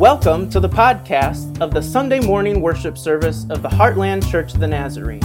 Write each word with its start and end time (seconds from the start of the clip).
Welcome 0.00 0.48
to 0.48 0.60
the 0.60 0.68
podcast 0.68 1.60
of 1.60 1.74
the 1.74 1.82
Sunday 1.82 2.20
morning 2.20 2.62
worship 2.62 2.96
service 2.96 3.44
of 3.50 3.60
the 3.60 3.68
Heartland 3.68 4.26
Church 4.30 4.54
of 4.54 4.60
the 4.60 4.66
Nazarene. 4.66 5.20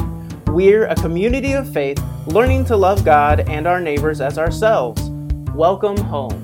We're 0.48 0.88
a 0.88 0.96
community 0.96 1.54
of 1.54 1.72
faith 1.72 1.98
learning 2.28 2.66
to 2.66 2.76
love 2.76 3.06
God 3.06 3.40
and 3.50 3.68
our 3.68 3.80
neighbors 3.80 4.20
as 4.20 4.38
ourselves. 4.38 5.02
Welcome 5.54 5.96
home. 5.96 6.44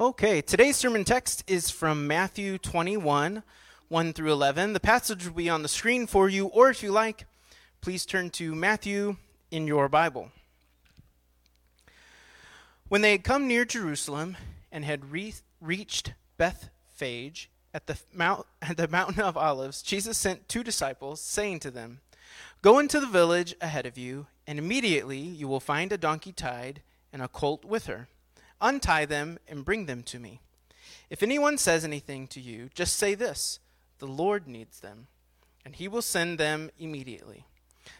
Okay, 0.00 0.40
today's 0.40 0.76
sermon 0.76 1.04
text 1.04 1.44
is 1.46 1.70
from 1.70 2.06
Matthew 2.06 2.56
21, 2.56 3.42
1 3.88 4.12
through 4.14 4.32
11. 4.32 4.72
The 4.72 4.80
passage 4.80 5.26
will 5.26 5.34
be 5.34 5.50
on 5.50 5.60
the 5.60 5.68
screen 5.68 6.06
for 6.06 6.30
you, 6.30 6.46
or 6.46 6.70
if 6.70 6.82
you 6.82 6.92
like, 6.92 7.26
please 7.82 8.06
turn 8.06 8.30
to 8.30 8.54
Matthew 8.54 9.16
in 9.50 9.66
your 9.66 9.90
Bible. 9.90 10.30
When 12.92 13.00
they 13.00 13.12
had 13.12 13.24
come 13.24 13.48
near 13.48 13.64
Jerusalem 13.64 14.36
and 14.70 14.84
had 14.84 15.12
re- 15.12 15.32
reached 15.62 16.12
Bethphage 16.36 17.48
at 17.72 17.86
the, 17.86 17.98
mount, 18.12 18.46
at 18.60 18.76
the 18.76 18.86
mountain 18.86 19.22
of 19.22 19.34
Olives, 19.34 19.80
Jesus 19.80 20.18
sent 20.18 20.46
two 20.46 20.62
disciples, 20.62 21.18
saying 21.18 21.60
to 21.60 21.70
them, 21.70 22.00
Go 22.60 22.78
into 22.78 23.00
the 23.00 23.06
village 23.06 23.54
ahead 23.62 23.86
of 23.86 23.96
you, 23.96 24.26
and 24.46 24.58
immediately 24.58 25.16
you 25.16 25.48
will 25.48 25.58
find 25.58 25.90
a 25.90 25.96
donkey 25.96 26.32
tied 26.32 26.82
and 27.14 27.22
a 27.22 27.28
colt 27.28 27.64
with 27.64 27.86
her. 27.86 28.08
Untie 28.60 29.06
them 29.06 29.38
and 29.48 29.64
bring 29.64 29.86
them 29.86 30.02
to 30.02 30.18
me. 30.18 30.42
If 31.08 31.22
anyone 31.22 31.56
says 31.56 31.86
anything 31.86 32.26
to 32.26 32.42
you, 32.42 32.68
just 32.74 32.98
say 32.98 33.14
this 33.14 33.58
The 34.00 34.06
Lord 34.06 34.46
needs 34.46 34.80
them, 34.80 35.06
and 35.64 35.74
he 35.74 35.88
will 35.88 36.02
send 36.02 36.36
them 36.36 36.68
immediately. 36.78 37.46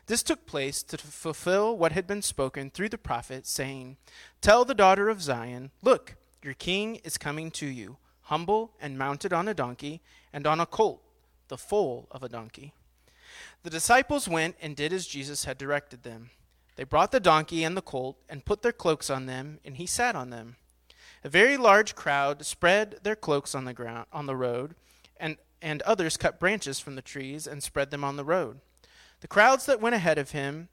This 0.07 0.23
took 0.23 0.47
place 0.47 0.83
to 0.85 0.99
fulfill 0.99 1.77
what 1.77 1.93
had 1.93 2.07
been 2.07 2.23
spoken 2.23 2.71
through 2.71 2.91
the 2.91 2.99
prophet, 2.99 3.47
saying, 3.47 3.97
Tell 4.41 4.65
the 4.65 4.75
daughter 4.75 5.09
of 5.09 5.23
Zion, 5.23 5.71
Look, 5.83 6.17
your 6.43 6.55
king 6.55 6.97
is 6.97 7.19
coming 7.19 7.51
to 7.53 7.67
you, 7.67 7.97
humble 8.23 8.73
and 8.81 8.99
mounted 8.99 9.33
on 9.33 9.49
a 9.49 9.55
donkey, 9.55 10.01
and 10.33 10.47
on 10.47 10.61
a 10.61 10.67
colt, 10.67 11.03
the 11.49 11.59
foal 11.59 12.09
of 12.11 12.23
a 12.23 12.29
donkey. 12.29 12.73
The 13.63 13.71
disciples 13.71 14.29
went 14.29 14.57
and 14.61 14.75
did 14.75 14.93
as 14.93 15.07
Jesus 15.07 15.45
had 15.45 15.59
directed 15.59 16.03
them. 16.03 16.31
They 16.77 16.85
brought 16.85 17.13
the 17.13 17.21
donkey 17.21 17.65
and 17.65 17.77
the 17.77 17.83
colt, 17.83 18.17
and 18.29 18.45
put 18.45 18.63
their 18.63 18.73
cloaks 18.73 19.11
on 19.11 19.27
them, 19.27 19.59
and 19.65 19.77
he 19.77 19.87
sat 19.87 20.17
on 20.17 20.31
them. 20.31 20.57
A 21.25 21.29
very 21.29 21.57
large 21.57 21.95
crowd 21.95 22.45
spread 22.45 22.99
their 23.03 23.15
cloaks 23.15 23.55
on 23.55 23.65
the 23.65 23.75
ground 23.75 24.07
on 24.13 24.27
the 24.27 24.37
road, 24.37 24.75
and, 25.19 25.37
and 25.61 25.83
others 25.83 26.17
cut 26.17 26.41
branches 26.41 26.81
from 26.81 26.97
the 26.97 27.03
trees 27.03 27.47
and 27.47 27.63
spread 27.63 27.91
them 27.91 28.03
on 28.03 28.17
the 28.17 28.25
road. 28.25 28.61
The 29.23 29.29
crowds 29.29 29.67
that 29.67 29.81
went 29.81 29.95
ahead 29.95 30.19
of 30.19 30.33
him 30.33 30.69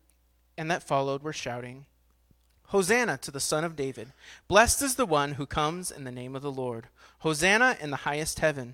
and 0.57 0.71
that 0.71 0.81
followed 0.81 1.21
were 1.21 1.31
shouting, 1.31 1.85
Hosanna 2.69 3.19
to 3.19 3.29
the 3.29 3.39
Son 3.39 3.63
of 3.63 3.75
David! 3.75 4.11
Blessed 4.47 4.81
is 4.81 4.95
the 4.95 5.05
one 5.05 5.33
who 5.33 5.45
comes 5.45 5.91
in 5.91 6.03
the 6.03 6.11
name 6.11 6.35
of 6.35 6.41
the 6.41 6.51
Lord! 6.51 6.87
Hosanna 7.19 7.77
in 7.79 7.91
the 7.91 7.97
highest 7.97 8.39
heaven! 8.39 8.73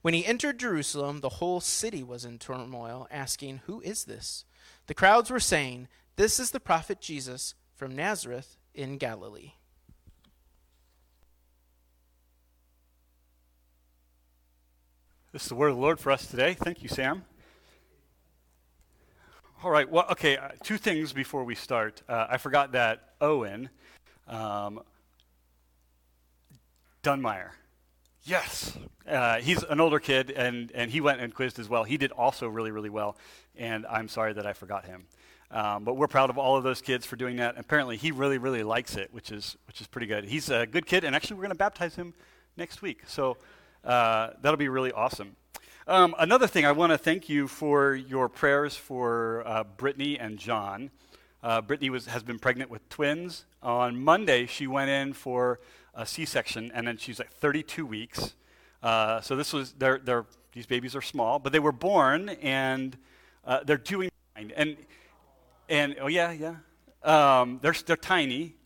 When 0.00 0.14
he 0.14 0.24
entered 0.24 0.58
Jerusalem, 0.58 1.20
the 1.20 1.28
whole 1.28 1.60
city 1.60 2.02
was 2.02 2.24
in 2.24 2.38
turmoil, 2.38 3.06
asking, 3.10 3.60
Who 3.66 3.82
is 3.82 4.04
this? 4.04 4.46
The 4.86 4.94
crowds 4.94 5.30
were 5.30 5.40
saying, 5.40 5.88
This 6.16 6.40
is 6.40 6.52
the 6.52 6.58
prophet 6.58 6.98
Jesus 7.02 7.54
from 7.74 7.94
Nazareth 7.94 8.56
in 8.74 8.96
Galilee. 8.96 9.52
This 15.32 15.42
is 15.42 15.48
the 15.50 15.54
word 15.54 15.68
of 15.68 15.76
the 15.76 15.82
Lord 15.82 16.00
for 16.00 16.12
us 16.12 16.26
today. 16.26 16.54
Thank 16.54 16.82
you, 16.82 16.88
Sam. 16.88 17.24
All 19.64 19.70
right. 19.70 19.90
Well, 19.90 20.04
okay. 20.10 20.36
Uh, 20.36 20.50
two 20.62 20.76
things 20.76 21.14
before 21.14 21.42
we 21.42 21.54
start. 21.54 22.02
Uh, 22.06 22.26
I 22.28 22.36
forgot 22.36 22.72
that 22.72 23.14
Owen 23.22 23.70
um, 24.28 24.80
Dunmeyer. 27.02 27.52
Yes. 28.24 28.76
Uh, 29.08 29.38
he's 29.38 29.62
an 29.62 29.80
older 29.80 29.98
kid, 29.98 30.30
and, 30.30 30.70
and 30.74 30.90
he 30.90 31.00
went 31.00 31.20
and 31.22 31.34
quizzed 31.34 31.58
as 31.58 31.70
well. 31.70 31.84
He 31.84 31.96
did 31.96 32.12
also 32.12 32.48
really, 32.48 32.70
really 32.70 32.90
well, 32.90 33.16
and 33.56 33.86
I'm 33.86 34.08
sorry 34.08 34.34
that 34.34 34.46
I 34.46 34.52
forgot 34.52 34.84
him. 34.84 35.06
Um, 35.50 35.84
but 35.84 35.94
we're 35.96 36.08
proud 36.08 36.28
of 36.28 36.36
all 36.36 36.56
of 36.56 36.64
those 36.64 36.82
kids 36.82 37.06
for 37.06 37.16
doing 37.16 37.36
that. 37.36 37.56
Apparently, 37.56 37.96
he 37.96 38.10
really, 38.10 38.36
really 38.36 38.62
likes 38.62 38.96
it, 38.96 39.08
which 39.14 39.32
is, 39.32 39.56
which 39.66 39.80
is 39.80 39.86
pretty 39.86 40.06
good. 40.06 40.24
He's 40.24 40.50
a 40.50 40.66
good 40.66 40.84
kid, 40.84 41.02
and 41.02 41.16
actually, 41.16 41.36
we're 41.36 41.44
going 41.44 41.52
to 41.52 41.56
baptize 41.56 41.94
him 41.94 42.12
next 42.58 42.82
week. 42.82 43.04
So 43.06 43.38
uh, 43.84 44.30
that'll 44.42 44.58
be 44.58 44.68
really 44.68 44.92
awesome. 44.92 45.34
Um, 45.88 46.16
another 46.18 46.48
thing, 46.48 46.66
I 46.66 46.72
want 46.72 46.90
to 46.90 46.98
thank 46.98 47.28
you 47.28 47.46
for 47.46 47.94
your 47.94 48.28
prayers 48.28 48.74
for 48.74 49.46
uh, 49.46 49.62
Brittany 49.62 50.18
and 50.18 50.36
John. 50.36 50.90
Uh, 51.44 51.60
Brittany 51.60 51.90
was, 51.90 52.06
has 52.06 52.24
been 52.24 52.40
pregnant 52.40 52.70
with 52.70 52.88
twins. 52.88 53.44
On 53.62 54.02
Monday, 54.02 54.46
she 54.46 54.66
went 54.66 54.90
in 54.90 55.12
for 55.12 55.60
a 55.94 56.04
C-section, 56.04 56.72
and 56.74 56.88
then 56.88 56.96
she's 56.96 57.20
like 57.20 57.30
32 57.30 57.86
weeks. 57.86 58.34
Uh, 58.82 59.20
so 59.20 59.36
this 59.36 59.52
was 59.52 59.74
they're, 59.74 60.00
they're, 60.00 60.26
these 60.52 60.66
babies 60.66 60.96
are 60.96 61.02
small, 61.02 61.38
but 61.38 61.52
they 61.52 61.60
were 61.60 61.70
born 61.70 62.30
and 62.30 62.98
uh, 63.44 63.60
they're 63.64 63.76
doing 63.76 64.10
fine. 64.34 64.52
And 64.56 64.76
and 65.68 65.94
oh 66.00 66.08
yeah, 66.08 66.32
yeah, 66.32 66.56
um, 67.04 67.60
they're 67.62 67.74
they're 67.86 67.96
tiny. 67.96 68.56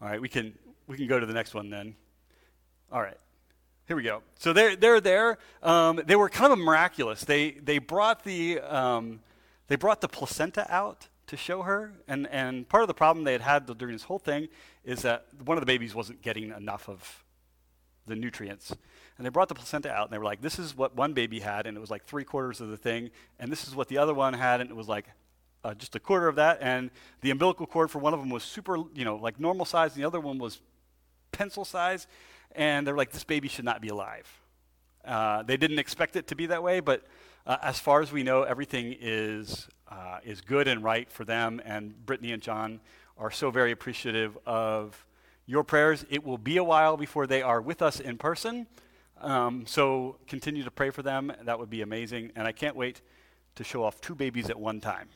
All 0.00 0.08
right, 0.08 0.20
we 0.20 0.28
can 0.30 0.54
we 0.86 0.96
can 0.96 1.06
go 1.06 1.20
to 1.20 1.26
the 1.26 1.34
next 1.34 1.52
one 1.52 1.68
then. 1.68 1.96
All 2.90 3.02
right. 3.02 3.18
Here 3.90 3.96
we 3.96 4.04
go. 4.04 4.22
So 4.38 4.52
they're, 4.52 4.76
they're 4.76 5.00
there. 5.00 5.36
Um, 5.64 6.00
they 6.06 6.14
were 6.14 6.28
kind 6.28 6.52
of 6.52 6.60
miraculous. 6.60 7.24
They, 7.24 7.50
they, 7.50 7.78
brought 7.78 8.22
the, 8.22 8.60
um, 8.60 9.18
they 9.66 9.74
brought 9.74 10.00
the 10.00 10.06
placenta 10.06 10.64
out 10.72 11.08
to 11.26 11.36
show 11.36 11.62
her. 11.62 11.94
And, 12.06 12.28
and 12.28 12.68
part 12.68 12.84
of 12.84 12.86
the 12.86 12.94
problem 12.94 13.24
they 13.24 13.32
had 13.32 13.40
had 13.40 13.66
during 13.78 13.96
this 13.96 14.04
whole 14.04 14.20
thing 14.20 14.46
is 14.84 15.02
that 15.02 15.26
one 15.44 15.56
of 15.56 15.60
the 15.60 15.66
babies 15.66 15.92
wasn't 15.92 16.22
getting 16.22 16.52
enough 16.52 16.88
of 16.88 17.24
the 18.06 18.14
nutrients. 18.14 18.72
And 19.18 19.26
they 19.26 19.28
brought 19.28 19.48
the 19.48 19.56
placenta 19.56 19.90
out, 19.90 20.04
and 20.04 20.12
they 20.12 20.18
were 20.18 20.24
like, 20.24 20.40
this 20.40 20.60
is 20.60 20.76
what 20.76 20.94
one 20.94 21.12
baby 21.12 21.40
had, 21.40 21.66
and 21.66 21.76
it 21.76 21.80
was 21.80 21.90
like 21.90 22.04
three 22.04 22.22
quarters 22.22 22.60
of 22.60 22.68
the 22.68 22.76
thing. 22.76 23.10
And 23.40 23.50
this 23.50 23.66
is 23.66 23.74
what 23.74 23.88
the 23.88 23.98
other 23.98 24.14
one 24.14 24.34
had, 24.34 24.60
and 24.60 24.70
it 24.70 24.76
was 24.76 24.86
like 24.86 25.06
uh, 25.64 25.74
just 25.74 25.96
a 25.96 25.98
quarter 25.98 26.28
of 26.28 26.36
that. 26.36 26.58
And 26.60 26.92
the 27.22 27.32
umbilical 27.32 27.66
cord 27.66 27.90
for 27.90 27.98
one 27.98 28.14
of 28.14 28.20
them 28.20 28.30
was 28.30 28.44
super, 28.44 28.76
you 28.94 29.04
know, 29.04 29.16
like 29.16 29.40
normal 29.40 29.66
size, 29.66 29.94
and 29.94 30.00
the 30.00 30.06
other 30.06 30.20
one 30.20 30.38
was 30.38 30.60
pencil 31.32 31.64
size 31.64 32.06
and 32.54 32.86
they're 32.86 32.96
like, 32.96 33.10
this 33.10 33.24
baby 33.24 33.48
should 33.48 33.64
not 33.64 33.80
be 33.80 33.88
alive. 33.88 34.28
Uh, 35.04 35.42
they 35.42 35.56
didn't 35.56 35.78
expect 35.78 36.16
it 36.16 36.26
to 36.28 36.34
be 36.34 36.46
that 36.46 36.62
way, 36.62 36.80
but 36.80 37.04
uh, 37.46 37.56
as 37.62 37.78
far 37.78 38.02
as 38.02 38.12
we 38.12 38.22
know, 38.22 38.42
everything 38.42 38.94
is, 39.00 39.68
uh, 39.90 40.18
is 40.24 40.40
good 40.40 40.68
and 40.68 40.84
right 40.84 41.10
for 41.10 41.24
them, 41.24 41.60
and 41.64 42.04
Brittany 42.04 42.32
and 42.32 42.42
John 42.42 42.80
are 43.16 43.30
so 43.30 43.50
very 43.50 43.72
appreciative 43.72 44.36
of 44.46 45.04
your 45.46 45.64
prayers. 45.64 46.04
It 46.10 46.24
will 46.24 46.38
be 46.38 46.58
a 46.58 46.64
while 46.64 46.96
before 46.96 47.26
they 47.26 47.42
are 47.42 47.60
with 47.60 47.82
us 47.82 47.98
in 48.00 48.18
person, 48.18 48.66
um, 49.20 49.64
so 49.66 50.16
continue 50.26 50.64
to 50.64 50.70
pray 50.70 50.90
for 50.90 51.02
them. 51.02 51.32
That 51.42 51.58
would 51.58 51.70
be 51.70 51.82
amazing, 51.82 52.32
and 52.36 52.46
I 52.46 52.52
can't 52.52 52.76
wait 52.76 53.00
to 53.56 53.64
show 53.64 53.84
off 53.84 54.00
two 54.00 54.14
babies 54.14 54.48
at 54.50 54.58
one 54.58 54.80
time 54.80 55.08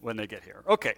when 0.00 0.16
they 0.16 0.26
get 0.26 0.44
here. 0.44 0.62
Okay. 0.68 0.94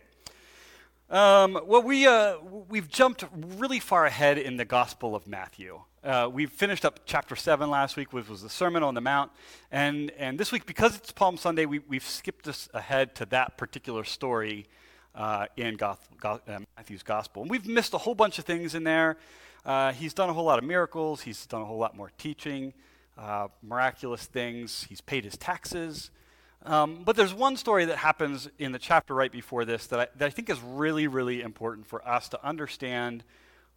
Um, 1.10 1.60
well, 1.66 1.82
we, 1.82 2.06
uh, 2.06 2.36
we've 2.68 2.88
jumped 2.88 3.24
really 3.34 3.80
far 3.80 4.06
ahead 4.06 4.38
in 4.38 4.56
the 4.56 4.64
Gospel 4.64 5.16
of 5.16 5.26
Matthew. 5.26 5.80
Uh, 6.04 6.30
we 6.32 6.46
finished 6.46 6.84
up 6.84 7.00
chapter 7.04 7.34
7 7.34 7.68
last 7.68 7.96
week, 7.96 8.12
which 8.12 8.28
was 8.28 8.42
the 8.42 8.48
Sermon 8.48 8.84
on 8.84 8.94
the 8.94 9.00
Mount. 9.00 9.32
And, 9.72 10.12
and 10.12 10.38
this 10.38 10.52
week, 10.52 10.66
because 10.66 10.94
it's 10.94 11.10
Palm 11.10 11.36
Sunday, 11.36 11.66
we, 11.66 11.80
we've 11.80 12.06
skipped 12.06 12.46
us 12.46 12.68
ahead 12.74 13.16
to 13.16 13.26
that 13.26 13.58
particular 13.58 14.04
story 14.04 14.66
uh, 15.16 15.46
in 15.56 15.74
Goth, 15.74 16.08
Goth, 16.20 16.48
uh, 16.48 16.60
Matthew's 16.76 17.02
Gospel. 17.02 17.42
And 17.42 17.50
we've 17.50 17.66
missed 17.66 17.92
a 17.92 17.98
whole 17.98 18.14
bunch 18.14 18.38
of 18.38 18.44
things 18.44 18.76
in 18.76 18.84
there. 18.84 19.16
Uh, 19.66 19.90
he's 19.90 20.14
done 20.14 20.30
a 20.30 20.32
whole 20.32 20.44
lot 20.44 20.60
of 20.60 20.64
miracles, 20.64 21.22
he's 21.22 21.44
done 21.44 21.60
a 21.60 21.64
whole 21.64 21.78
lot 21.78 21.96
more 21.96 22.12
teaching, 22.18 22.72
uh, 23.18 23.48
miraculous 23.64 24.26
things, 24.26 24.86
he's 24.88 25.00
paid 25.00 25.24
his 25.24 25.36
taxes. 25.36 26.12
Um, 26.62 27.02
but 27.04 27.16
there's 27.16 27.32
one 27.32 27.56
story 27.56 27.86
that 27.86 27.96
happens 27.96 28.48
in 28.58 28.72
the 28.72 28.78
chapter 28.78 29.14
right 29.14 29.32
before 29.32 29.64
this 29.64 29.86
that 29.86 30.00
I, 30.00 30.06
that 30.16 30.26
I 30.26 30.30
think 30.30 30.50
is 30.50 30.60
really, 30.60 31.06
really 31.06 31.40
important 31.40 31.86
for 31.86 32.06
us 32.06 32.28
to 32.30 32.46
understand 32.46 33.24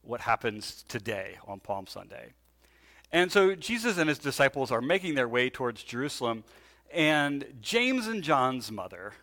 what 0.01 0.21
happens 0.21 0.83
today 0.89 1.37
on 1.47 1.61
Palm 1.61 1.87
Sunday. 1.87 2.33
And 3.11 3.31
so 3.31 3.55
Jesus 3.55 3.97
and 3.97 4.09
his 4.09 4.17
disciples 4.17 4.71
are 4.71 4.81
making 4.81 5.15
their 5.15 5.29
way 5.29 5.49
towards 5.49 5.83
Jerusalem, 5.83 6.43
and 6.91 7.45
James 7.61 8.07
and 8.07 8.21
John's 8.21 8.71
mother, 8.71 9.13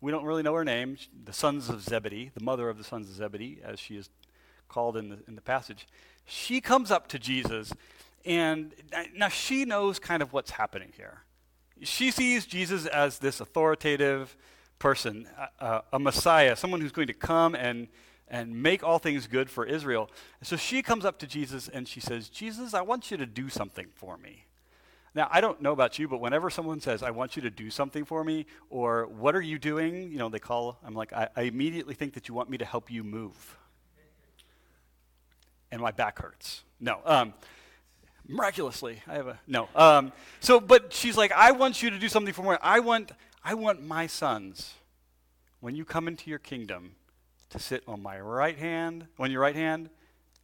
we 0.00 0.12
don't 0.12 0.24
really 0.24 0.42
know 0.42 0.54
her 0.54 0.64
name, 0.64 0.98
the 1.24 1.32
sons 1.32 1.68
of 1.68 1.80
Zebedee, 1.80 2.30
the 2.34 2.44
mother 2.44 2.68
of 2.68 2.76
the 2.76 2.84
sons 2.84 3.08
of 3.08 3.14
Zebedee, 3.14 3.60
as 3.64 3.80
she 3.80 3.96
is 3.96 4.10
called 4.68 4.96
in 4.96 5.08
the, 5.08 5.18
in 5.26 5.36
the 5.36 5.40
passage, 5.40 5.86
she 6.26 6.60
comes 6.60 6.90
up 6.90 7.08
to 7.08 7.18
Jesus, 7.18 7.72
and 8.24 8.72
now 9.14 9.28
she 9.28 9.64
knows 9.64 9.98
kind 9.98 10.22
of 10.22 10.32
what's 10.32 10.50
happening 10.50 10.92
here. 10.96 11.22
She 11.82 12.10
sees 12.10 12.46
Jesus 12.46 12.86
as 12.86 13.18
this 13.18 13.40
authoritative 13.40 14.36
person, 14.78 15.28
a, 15.60 15.82
a, 15.92 15.98
Messiah, 15.98 16.56
someone 16.56 16.80
who's 16.80 16.92
going 16.92 17.06
to 17.06 17.14
come 17.14 17.54
and, 17.54 17.88
and 18.28 18.62
make 18.62 18.82
all 18.82 18.98
things 18.98 19.26
good 19.26 19.50
for 19.50 19.64
Israel. 19.64 20.10
so 20.42 20.56
she 20.56 20.82
comes 20.82 21.04
up 21.04 21.18
to 21.18 21.26
Jesus 21.26 21.68
and 21.68 21.86
she 21.86 22.00
says, 22.00 22.28
Jesus, 22.28 22.74
I 22.74 22.82
want 22.82 23.10
you 23.10 23.16
to 23.16 23.26
do 23.26 23.48
something 23.48 23.86
for 23.94 24.16
me. 24.16 24.46
Now, 25.14 25.28
I 25.30 25.40
don't 25.40 25.62
know 25.62 25.72
about 25.72 25.98
you, 25.98 26.08
but 26.08 26.20
whenever 26.20 26.50
someone 26.50 26.78
says, 26.78 27.02
I 27.02 27.10
want 27.10 27.36
you 27.36 27.42
to 27.42 27.50
do 27.50 27.70
something 27.70 28.04
for 28.04 28.22
me, 28.22 28.44
or 28.68 29.06
what 29.06 29.34
are 29.34 29.40
you 29.40 29.58
doing? 29.58 30.12
You 30.12 30.18
know, 30.18 30.28
they 30.28 30.38
call, 30.38 30.78
I'm 30.84 30.94
like, 30.94 31.10
I, 31.14 31.28
I 31.34 31.42
immediately 31.42 31.94
think 31.94 32.12
that 32.14 32.28
you 32.28 32.34
want 32.34 32.50
me 32.50 32.58
to 32.58 32.66
help 32.66 32.90
you 32.90 33.02
move. 33.02 33.56
And 35.72 35.80
my 35.80 35.90
back 35.90 36.18
hurts. 36.18 36.64
No. 36.80 37.00
Um, 37.06 37.32
miraculously, 38.28 39.02
I 39.06 39.14
have 39.14 39.28
a, 39.28 39.38
no. 39.46 39.68
Um, 39.74 40.12
so, 40.40 40.60
but 40.60 40.92
she's 40.92 41.16
like, 41.16 41.32
I 41.32 41.52
want 41.52 41.82
you 41.82 41.90
to 41.90 41.98
do 41.98 42.08
something 42.08 42.34
for 42.34 42.42
me. 42.42 42.56
I 42.62 42.80
want, 42.80 43.12
I 43.44 43.54
want 43.54 43.84
my 43.84 44.06
sons, 44.06 44.74
when 45.60 45.74
you 45.74 45.84
come 45.84 46.08
into 46.08 46.30
your 46.30 46.38
kingdom, 46.38 46.96
to 47.50 47.58
sit 47.58 47.82
on 47.86 48.02
my 48.02 48.20
right 48.20 48.58
hand, 48.58 49.06
on 49.18 49.30
your 49.30 49.40
right 49.40 49.54
hand, 49.54 49.88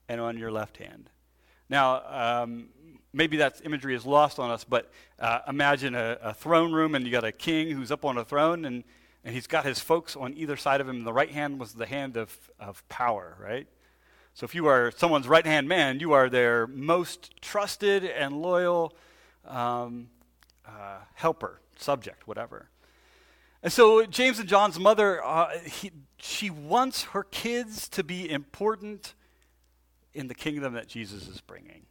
and 0.08 0.20
on 0.20 0.38
your 0.38 0.50
left 0.50 0.76
hand. 0.76 1.10
Now, 1.68 2.42
um, 2.42 2.68
maybe 3.12 3.38
that 3.38 3.60
imagery 3.64 3.94
is 3.94 4.06
lost 4.06 4.38
on 4.38 4.50
us, 4.50 4.64
but 4.64 4.90
uh, 5.18 5.40
imagine 5.48 5.94
a, 5.94 6.18
a, 6.22 6.34
throne 6.34 6.72
room 6.72 6.94
and 6.94 7.04
you 7.04 7.10
got 7.10 7.24
a 7.24 7.32
king 7.32 7.70
who's 7.70 7.90
up 7.90 8.04
on 8.04 8.18
a 8.18 8.24
throne 8.24 8.64
and, 8.64 8.84
and 9.24 9.34
he's 9.34 9.46
got 9.46 9.64
his 9.64 9.78
folks 9.78 10.16
on 10.16 10.34
either 10.34 10.56
side 10.56 10.80
of 10.80 10.88
him. 10.88 11.04
The 11.04 11.12
right 11.12 11.30
hand 11.30 11.58
was 11.58 11.72
the 11.72 11.86
hand 11.86 12.16
of, 12.16 12.36
of 12.58 12.86
power, 12.88 13.36
right? 13.40 13.66
So 14.34 14.44
if 14.44 14.54
you 14.54 14.66
are 14.66 14.90
someone's 14.96 15.28
right 15.28 15.44
hand 15.44 15.68
man, 15.68 16.00
you 16.00 16.12
are 16.12 16.30
their 16.30 16.66
most 16.66 17.40
trusted 17.42 18.04
and 18.04 18.40
loyal 18.40 18.94
um, 19.46 20.08
uh, 20.66 20.98
helper, 21.14 21.60
subject, 21.76 22.26
whatever. 22.26 22.68
And 23.62 23.72
so 23.72 24.06
James 24.06 24.38
and 24.38 24.48
John's 24.48 24.78
mother, 24.78 25.24
uh, 25.24 25.50
he, 25.58 25.92
she 26.16 26.50
wants 26.50 27.04
her 27.04 27.24
kids 27.24 27.88
to 27.90 28.02
be 28.02 28.28
important 28.28 29.14
in 30.14 30.28
the 30.28 30.34
kingdom 30.34 30.74
that 30.74 30.88
Jesus 30.88 31.28
is 31.28 31.40
bringing. 31.40 31.82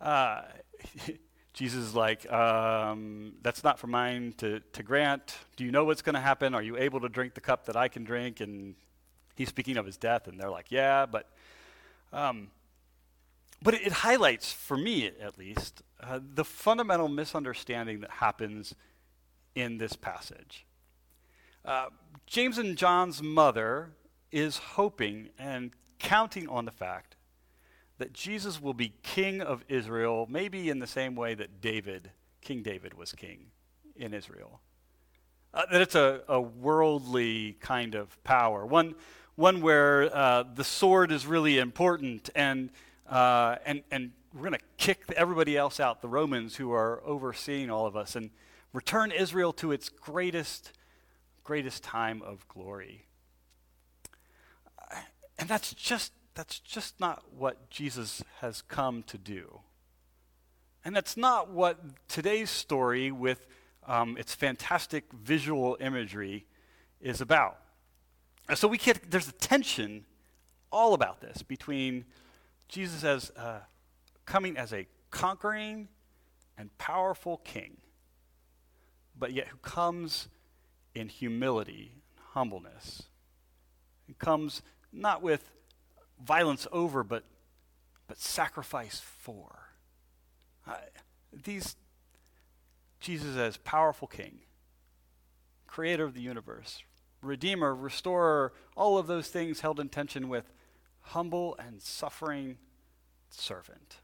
Uh, 0.00 0.42
Jesus 1.52 1.84
is 1.84 1.94
like, 1.94 2.30
um, 2.30 3.32
that's 3.40 3.64
not 3.64 3.78
for 3.78 3.86
mine 3.86 4.34
to, 4.38 4.60
to 4.74 4.82
grant. 4.82 5.38
Do 5.56 5.64
you 5.64 5.70
know 5.70 5.84
what's 5.84 6.02
going 6.02 6.14
to 6.14 6.20
happen? 6.20 6.54
Are 6.54 6.62
you 6.62 6.76
able 6.76 7.00
to 7.00 7.08
drink 7.08 7.32
the 7.32 7.40
cup 7.40 7.64
that 7.66 7.76
I 7.76 7.88
can 7.88 8.04
drink? 8.04 8.40
And 8.40 8.74
he's 9.36 9.48
speaking 9.48 9.76
of 9.76 9.86
his 9.86 9.96
death, 9.96 10.26
and 10.26 10.38
they're 10.40 10.50
like, 10.50 10.70
yeah, 10.70 11.06
but. 11.06 11.28
Um, 12.12 12.48
but 13.62 13.74
it, 13.74 13.86
it, 13.86 13.92
highlights, 13.92 14.52
for 14.52 14.76
me 14.76 15.06
at 15.06 15.38
least, 15.38 15.82
uh, 16.00 16.20
the 16.22 16.44
fundamental 16.44 17.08
misunderstanding 17.08 18.00
that 18.00 18.10
happens 18.10 18.74
in 19.54 19.78
this 19.78 19.94
passage. 19.94 20.66
Uh, 21.64 21.86
James 22.26 22.58
and 22.58 22.76
John's 22.76 23.22
mother 23.22 23.90
is 24.30 24.58
hoping 24.58 25.30
and 25.38 25.72
counting 25.98 26.48
on 26.48 26.64
the 26.64 26.70
fact 26.70 27.16
that 27.98 28.12
Jesus 28.12 28.60
will 28.60 28.74
be 28.74 28.92
king 29.02 29.40
of 29.40 29.64
Israel, 29.68 30.26
maybe 30.30 30.68
in 30.68 30.78
the 30.78 30.86
same 30.86 31.16
way 31.16 31.34
that 31.34 31.60
David, 31.60 32.10
King 32.42 32.62
David, 32.62 32.94
was 32.94 33.12
king 33.12 33.46
in 33.96 34.12
Israel. 34.12 34.60
Uh, 35.54 35.62
that 35.72 35.80
it's 35.80 35.94
a, 35.94 36.20
a, 36.28 36.38
worldly 36.38 37.56
kind 37.60 37.94
of 37.94 38.22
power, 38.22 38.66
one, 38.66 38.94
one 39.36 39.60
where 39.60 40.14
uh, 40.14 40.44
the 40.54 40.64
sword 40.64 41.12
is 41.12 41.26
really 41.26 41.58
important, 41.58 42.30
and, 42.34 42.70
uh, 43.08 43.56
and, 43.64 43.82
and 43.90 44.12
we're 44.34 44.40
going 44.40 44.52
to 44.52 44.58
kick 44.78 45.04
everybody 45.16 45.56
else 45.56 45.78
out, 45.78 46.02
the 46.02 46.08
Romans 46.08 46.56
who 46.56 46.72
are 46.72 47.02
overseeing 47.04 47.70
all 47.70 47.86
of 47.86 47.96
us, 47.96 48.16
and 48.16 48.30
return 48.72 49.12
Israel 49.12 49.52
to 49.54 49.72
its 49.72 49.88
greatest, 49.88 50.72
greatest 51.44 51.84
time 51.84 52.22
of 52.22 52.48
glory. 52.48 53.06
And 55.38 55.48
that's 55.48 55.74
just 55.74 56.12
that's 56.34 56.58
just 56.58 57.00
not 57.00 57.24
what 57.32 57.70
Jesus 57.70 58.22
has 58.40 58.60
come 58.60 59.02
to 59.04 59.16
do. 59.16 59.60
And 60.84 60.94
that's 60.94 61.16
not 61.16 61.50
what 61.50 61.78
today's 62.08 62.50
story, 62.50 63.10
with 63.10 63.46
um, 63.86 64.16
its 64.18 64.34
fantastic 64.34 65.04
visual 65.12 65.78
imagery, 65.80 66.44
is 67.00 67.22
about. 67.22 67.58
And 68.48 68.56
so 68.56 68.68
we 68.68 68.78
get, 68.78 69.10
there's 69.10 69.28
a 69.28 69.32
tension 69.32 70.04
all 70.70 70.94
about 70.94 71.20
this 71.20 71.42
between 71.42 72.04
Jesus 72.68 73.04
as 73.04 73.30
uh, 73.36 73.60
coming 74.24 74.56
as 74.56 74.72
a 74.72 74.86
conquering 75.10 75.88
and 76.58 76.76
powerful 76.78 77.38
king, 77.38 77.76
but 79.18 79.32
yet 79.32 79.48
who 79.48 79.58
comes 79.58 80.28
in 80.94 81.08
humility 81.08 81.92
and 82.16 82.24
humbleness. 82.32 83.04
He 84.06 84.14
comes 84.14 84.62
not 84.92 85.22
with 85.22 85.50
violence 86.24 86.66
over, 86.72 87.02
but, 87.02 87.24
but 88.06 88.18
sacrifice 88.18 89.00
for. 89.00 89.70
Uh, 90.66 90.74
these, 91.32 91.76
Jesus 93.00 93.36
as 93.36 93.56
powerful 93.58 94.08
king, 94.08 94.38
creator 95.66 96.04
of 96.04 96.14
the 96.14 96.20
universe, 96.20 96.82
redeemer, 97.26 97.74
restorer, 97.74 98.52
all 98.76 98.98
of 98.98 99.06
those 99.06 99.28
things 99.28 99.60
held 99.60 99.80
in 99.80 99.88
tension 99.88 100.28
with 100.28 100.52
humble 101.00 101.56
and 101.58 101.80
suffering 101.82 102.58
servant. 103.30 103.96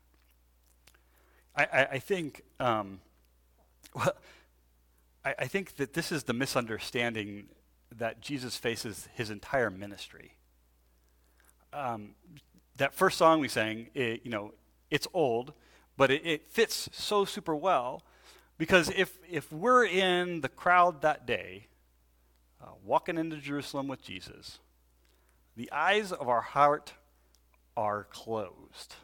I, 1.57 1.65
I, 1.65 1.85
I 1.93 1.99
think, 1.99 2.43
um, 2.61 3.01
well, 3.95 4.13
I, 5.25 5.35
I 5.41 5.47
think 5.47 5.77
that 5.77 5.95
this 5.95 6.13
is 6.13 6.25
the 6.25 6.33
misunderstanding 6.33 7.47
that 7.97 8.21
Jesus 8.21 8.57
faces 8.57 9.09
his 9.15 9.31
entire 9.31 9.71
ministry 9.71 10.37
um, 11.73 12.15
that 12.77 12.95
first 12.95 13.19
song 13.19 13.41
we 13.41 13.49
sang, 13.49 13.89
it, 13.95 14.23
you 14.25 14.31
know, 14.31 14.53
it's 14.91 15.07
old, 15.15 15.53
but 15.97 16.11
it, 16.11 16.27
it 16.27 16.51
fits 16.51 16.89
so 16.93 17.25
super 17.25 17.55
well 17.55 18.03
because 18.59 18.91
if, 18.91 19.19
if 19.29 19.53
we're 19.53 19.85
in 19.85 20.41
the 20.41 20.49
crowd 20.49 21.03
that 21.03 21.27
day, 21.27 21.67
uh, 22.63 22.67
walking 22.85 23.19
into 23.19 23.37
Jerusalem 23.37 23.89
with 23.89 24.03
Jesus, 24.03 24.59
the 25.57 25.71
eyes 25.73 26.13
of 26.13 26.29
our 26.29 26.41
heart 26.41 26.93
are 27.77 28.05
closed, 28.05 28.95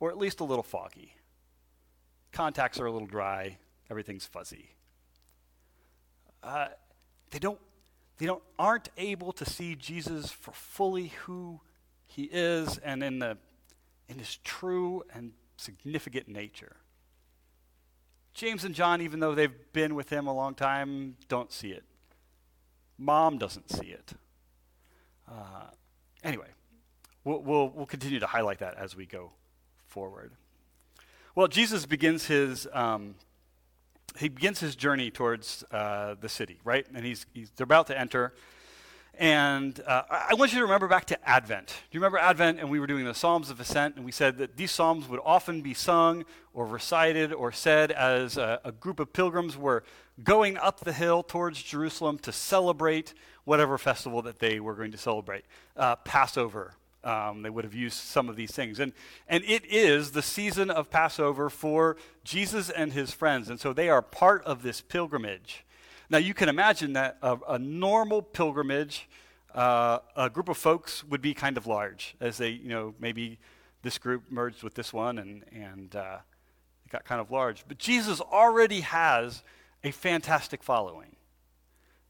or 0.00 0.10
at 0.10 0.18
least 0.18 0.40
a 0.40 0.44
little 0.44 0.62
foggy. 0.62 1.14
Contacts 2.32 2.80
are 2.80 2.86
a 2.86 2.92
little 2.92 3.06
dry, 3.06 3.58
everything's 3.90 4.26
fuzzy. 4.26 4.70
Uh, 6.42 6.68
they 7.30 7.38
don't 7.38 7.58
they 8.18 8.26
don't, 8.26 8.42
aren't 8.58 8.88
able 8.96 9.32
to 9.32 9.44
see 9.44 9.74
Jesus 9.74 10.30
for 10.30 10.52
fully 10.52 11.08
who 11.08 11.60
he 12.06 12.24
is 12.24 12.78
and 12.78 13.02
in, 13.02 13.18
the, 13.18 13.36
in 14.08 14.18
his 14.18 14.38
true 14.38 15.02
and 15.14 15.32
significant 15.56 16.28
nature. 16.28 16.76
James 18.32 18.64
and 18.64 18.74
John, 18.74 19.00
even 19.02 19.20
though 19.20 19.34
they've 19.34 19.72
been 19.72 19.94
with 19.94 20.08
him 20.08 20.26
a 20.26 20.32
long 20.32 20.54
time, 20.54 21.16
don't 21.28 21.52
see 21.52 21.70
it. 21.70 21.84
Mom 22.98 23.38
doesn't 23.38 23.70
see 23.70 23.86
it. 23.86 24.12
Uh, 25.28 25.70
anyway, 26.24 26.48
we'll, 27.24 27.40
we'll, 27.40 27.68
we'll 27.70 27.86
continue 27.86 28.20
to 28.20 28.26
highlight 28.26 28.58
that 28.60 28.74
as 28.76 28.96
we 28.96 29.06
go 29.06 29.32
forward. 29.86 30.32
Well, 31.34 31.48
Jesus 31.48 31.84
begins 31.84 32.26
his 32.26 32.66
um, 32.72 33.16
he 34.18 34.28
begins 34.28 34.60
his 34.60 34.76
journey 34.76 35.10
towards 35.10 35.64
uh, 35.70 36.14
the 36.20 36.28
city, 36.28 36.58
right? 36.64 36.86
And 36.94 37.04
he's, 37.04 37.26
he's 37.34 37.50
they're 37.50 37.64
about 37.64 37.88
to 37.88 37.98
enter. 37.98 38.32
And 39.18 39.80
uh, 39.86 40.02
I 40.10 40.34
want 40.34 40.52
you 40.52 40.58
to 40.58 40.64
remember 40.64 40.88
back 40.88 41.06
to 41.06 41.28
Advent. 41.28 41.68
Do 41.68 41.74
you 41.92 42.00
remember 42.00 42.18
Advent? 42.18 42.60
And 42.60 42.68
we 42.68 42.78
were 42.78 42.86
doing 42.86 43.06
the 43.06 43.14
Psalms 43.14 43.48
of 43.48 43.60
Ascent, 43.60 43.96
and 43.96 44.04
we 44.04 44.12
said 44.12 44.36
that 44.38 44.58
these 44.58 44.70
Psalms 44.70 45.08
would 45.08 45.20
often 45.24 45.62
be 45.62 45.72
sung 45.72 46.24
or 46.52 46.66
recited 46.66 47.32
or 47.32 47.50
said 47.50 47.92
as 47.92 48.36
a, 48.36 48.60
a 48.62 48.72
group 48.72 49.00
of 49.00 49.14
pilgrims 49.14 49.56
were 49.56 49.84
going 50.22 50.56
up 50.56 50.80
the 50.80 50.92
hill 50.92 51.22
towards 51.22 51.62
Jerusalem 51.62 52.18
to 52.20 52.32
celebrate 52.32 53.14
whatever 53.44 53.78
festival 53.78 54.22
that 54.22 54.38
they 54.38 54.60
were 54.60 54.74
going 54.74 54.92
to 54.92 54.98
celebrate. 54.98 55.44
Uh, 55.76 55.96
Passover, 55.96 56.74
um, 57.04 57.42
they 57.42 57.50
would 57.50 57.64
have 57.64 57.74
used 57.74 57.96
some 57.96 58.28
of 58.28 58.36
these 58.36 58.50
things. 58.50 58.80
And, 58.80 58.92
and 59.28 59.44
it 59.44 59.64
is 59.66 60.10
the 60.10 60.22
season 60.22 60.70
of 60.70 60.90
Passover 60.90 61.48
for 61.48 61.96
Jesus 62.24 62.70
and 62.70 62.92
his 62.92 63.12
friends. 63.12 63.48
And 63.48 63.60
so 63.60 63.72
they 63.72 63.88
are 63.88 64.02
part 64.02 64.42
of 64.44 64.62
this 64.62 64.80
pilgrimage. 64.80 65.64
Now, 66.10 66.18
you 66.18 66.34
can 66.34 66.48
imagine 66.48 66.94
that 66.94 67.18
a, 67.22 67.36
a 67.48 67.58
normal 67.58 68.22
pilgrimage, 68.22 69.08
uh, 69.54 69.98
a 70.16 70.30
group 70.30 70.48
of 70.48 70.56
folks 70.56 71.04
would 71.04 71.22
be 71.22 71.34
kind 71.34 71.56
of 71.56 71.66
large, 71.66 72.16
as 72.20 72.38
they, 72.38 72.50
you 72.50 72.68
know, 72.68 72.94
maybe 72.98 73.38
this 73.82 73.98
group 73.98 74.24
merged 74.30 74.62
with 74.62 74.74
this 74.74 74.92
one 74.92 75.18
and, 75.18 75.44
and 75.52 75.94
uh, 75.94 76.18
it 76.84 76.90
got 76.90 77.04
kind 77.04 77.20
of 77.20 77.30
large. 77.30 77.64
But 77.68 77.78
Jesus 77.78 78.20
already 78.20 78.80
has 78.80 79.44
a 79.86 79.92
fantastic 79.92 80.64
following. 80.64 81.14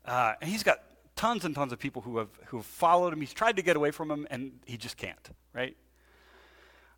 Uh, 0.06 0.32
and 0.40 0.48
he's 0.48 0.62
got 0.62 0.80
tons 1.14 1.44
and 1.44 1.54
tons 1.54 1.72
of 1.72 1.78
people 1.78 2.00
who 2.00 2.16
have, 2.16 2.30
who 2.46 2.56
have 2.56 2.66
followed 2.66 3.12
him. 3.12 3.20
He's 3.20 3.34
tried 3.34 3.56
to 3.56 3.62
get 3.62 3.76
away 3.76 3.90
from 3.90 4.10
him, 4.10 4.26
and 4.30 4.52
he 4.64 4.78
just 4.78 4.96
can't, 4.96 5.28
right? 5.52 5.76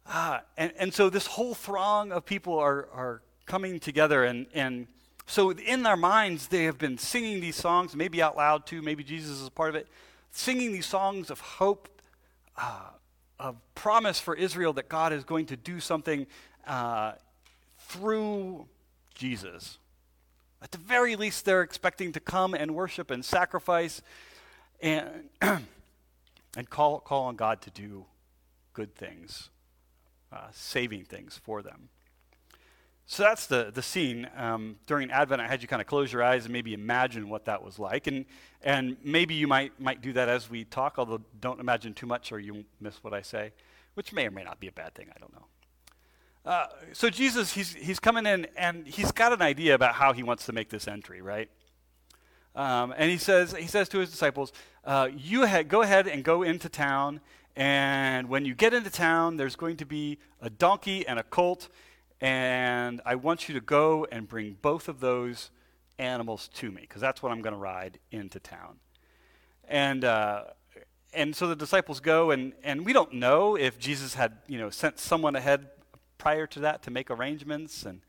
Uh, 0.06 0.38
and, 0.56 0.72
and 0.78 0.94
so 0.94 1.10
this 1.10 1.26
whole 1.26 1.54
throng 1.54 2.12
of 2.12 2.24
people 2.24 2.56
are, 2.56 2.88
are 2.92 3.22
coming 3.46 3.80
together, 3.80 4.24
and, 4.24 4.46
and 4.54 4.86
so 5.26 5.50
in 5.50 5.82
their 5.82 5.96
minds, 5.96 6.46
they 6.46 6.64
have 6.64 6.78
been 6.78 6.96
singing 6.96 7.40
these 7.40 7.56
songs, 7.56 7.96
maybe 7.96 8.22
out 8.22 8.36
loud 8.36 8.64
too, 8.64 8.80
maybe 8.80 9.02
Jesus 9.02 9.40
is 9.40 9.48
a 9.48 9.50
part 9.50 9.70
of 9.70 9.74
it, 9.74 9.88
singing 10.30 10.70
these 10.70 10.86
songs 10.86 11.28
of 11.28 11.40
hope, 11.40 11.88
uh, 12.56 12.90
of 13.40 13.56
promise 13.74 14.20
for 14.20 14.34
Israel 14.36 14.72
that 14.74 14.88
God 14.88 15.12
is 15.12 15.24
going 15.24 15.46
to 15.46 15.56
do 15.56 15.80
something 15.80 16.26
uh, 16.68 17.12
through 17.78 18.66
Jesus. 19.14 19.78
At 20.60 20.72
the 20.72 20.78
very 20.78 21.16
least, 21.16 21.44
they're 21.44 21.62
expecting 21.62 22.12
to 22.12 22.20
come 22.20 22.54
and 22.54 22.74
worship 22.74 23.10
and 23.10 23.24
sacrifice 23.24 24.02
and, 24.80 25.28
and 25.40 26.70
call, 26.70 27.00
call 27.00 27.26
on 27.26 27.36
God 27.36 27.60
to 27.62 27.70
do 27.70 28.06
good 28.72 28.94
things, 28.94 29.50
uh, 30.32 30.48
saving 30.52 31.04
things 31.04 31.40
for 31.42 31.62
them. 31.62 31.88
So 33.10 33.22
that's 33.22 33.46
the, 33.46 33.70
the 33.72 33.82
scene. 33.82 34.28
Um, 34.36 34.76
during 34.86 35.10
Advent, 35.10 35.40
I 35.40 35.48
had 35.48 35.62
you 35.62 35.68
kind 35.68 35.80
of 35.80 35.88
close 35.88 36.12
your 36.12 36.22
eyes 36.22 36.44
and 36.44 36.52
maybe 36.52 36.74
imagine 36.74 37.30
what 37.30 37.46
that 37.46 37.62
was 37.62 37.78
like. 37.78 38.06
And, 38.06 38.26
and 38.60 38.98
maybe 39.02 39.34
you 39.34 39.46
might, 39.46 39.80
might 39.80 40.02
do 40.02 40.12
that 40.12 40.28
as 40.28 40.50
we 40.50 40.64
talk, 40.64 40.96
although 40.98 41.22
don't 41.40 41.58
imagine 41.58 41.94
too 41.94 42.06
much 42.06 42.32
or 42.32 42.38
you 42.38 42.66
miss 42.80 43.02
what 43.02 43.14
I 43.14 43.22
say, 43.22 43.52
which 43.94 44.12
may 44.12 44.26
or 44.26 44.30
may 44.30 44.44
not 44.44 44.60
be 44.60 44.68
a 44.68 44.72
bad 44.72 44.94
thing. 44.94 45.06
I 45.14 45.18
don't 45.18 45.32
know. 45.32 45.46
Uh, 46.48 46.66
so 46.94 47.10
Jesus, 47.10 47.52
he's, 47.52 47.74
he's 47.74 48.00
coming 48.00 48.24
in 48.24 48.46
and 48.56 48.86
he's 48.86 49.12
got 49.12 49.34
an 49.34 49.42
idea 49.42 49.74
about 49.74 49.92
how 49.92 50.14
he 50.14 50.22
wants 50.22 50.46
to 50.46 50.52
make 50.54 50.70
this 50.70 50.88
entry, 50.88 51.20
right? 51.20 51.50
Um, 52.56 52.94
and 52.96 53.10
he 53.10 53.18
says, 53.18 53.52
he 53.52 53.66
says 53.66 53.86
to 53.90 53.98
his 53.98 54.10
disciples, 54.10 54.54
uh, 54.86 55.10
you 55.14 55.46
ha- 55.46 55.62
go 55.62 55.82
ahead 55.82 56.08
and 56.08 56.24
go 56.24 56.42
into 56.42 56.70
town, 56.70 57.20
and 57.54 58.30
when 58.30 58.46
you 58.46 58.54
get 58.54 58.72
into 58.72 58.88
town, 58.88 59.36
there's 59.36 59.56
going 59.56 59.76
to 59.76 59.84
be 59.84 60.20
a 60.40 60.48
donkey 60.48 61.06
and 61.06 61.18
a 61.18 61.22
colt, 61.22 61.68
and 62.22 63.02
I 63.04 63.16
want 63.16 63.50
you 63.50 63.54
to 63.54 63.60
go 63.60 64.06
and 64.10 64.26
bring 64.26 64.56
both 64.62 64.88
of 64.88 65.00
those 65.00 65.50
animals 65.98 66.48
to 66.54 66.70
me, 66.70 66.80
because 66.80 67.02
that's 67.02 67.22
what 67.22 67.30
I'm 67.30 67.42
going 67.42 67.52
to 67.52 67.60
ride 67.60 67.98
into 68.10 68.40
town. 68.40 68.78
And, 69.68 70.02
uh, 70.02 70.44
and 71.12 71.36
so 71.36 71.46
the 71.46 71.56
disciples 71.56 72.00
go, 72.00 72.30
and, 72.30 72.54
and 72.64 72.86
we 72.86 72.94
don't 72.94 73.12
know 73.12 73.54
if 73.54 73.78
Jesus 73.78 74.14
had 74.14 74.38
you 74.46 74.56
know, 74.56 74.70
sent 74.70 74.98
someone 74.98 75.36
ahead 75.36 75.68
prior 76.18 76.46
to 76.48 76.60
that 76.60 76.82
to 76.82 76.90
make 76.90 77.10
arrangements. 77.10 77.84
And, 77.84 78.00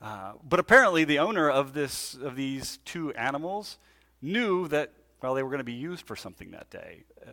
uh, 0.00 0.32
but 0.48 0.60
apparently, 0.60 1.04
the 1.04 1.18
owner 1.18 1.50
of, 1.50 1.74
this, 1.74 2.14
of 2.14 2.36
these 2.36 2.78
two 2.84 3.12
animals 3.12 3.78
knew 4.22 4.68
that, 4.68 4.92
well, 5.22 5.34
they 5.34 5.42
were 5.42 5.50
going 5.50 5.58
to 5.58 5.64
be 5.64 5.72
used 5.72 6.06
for 6.06 6.16
something 6.16 6.52
that 6.52 6.70
day. 6.70 7.04
Uh, 7.26 7.32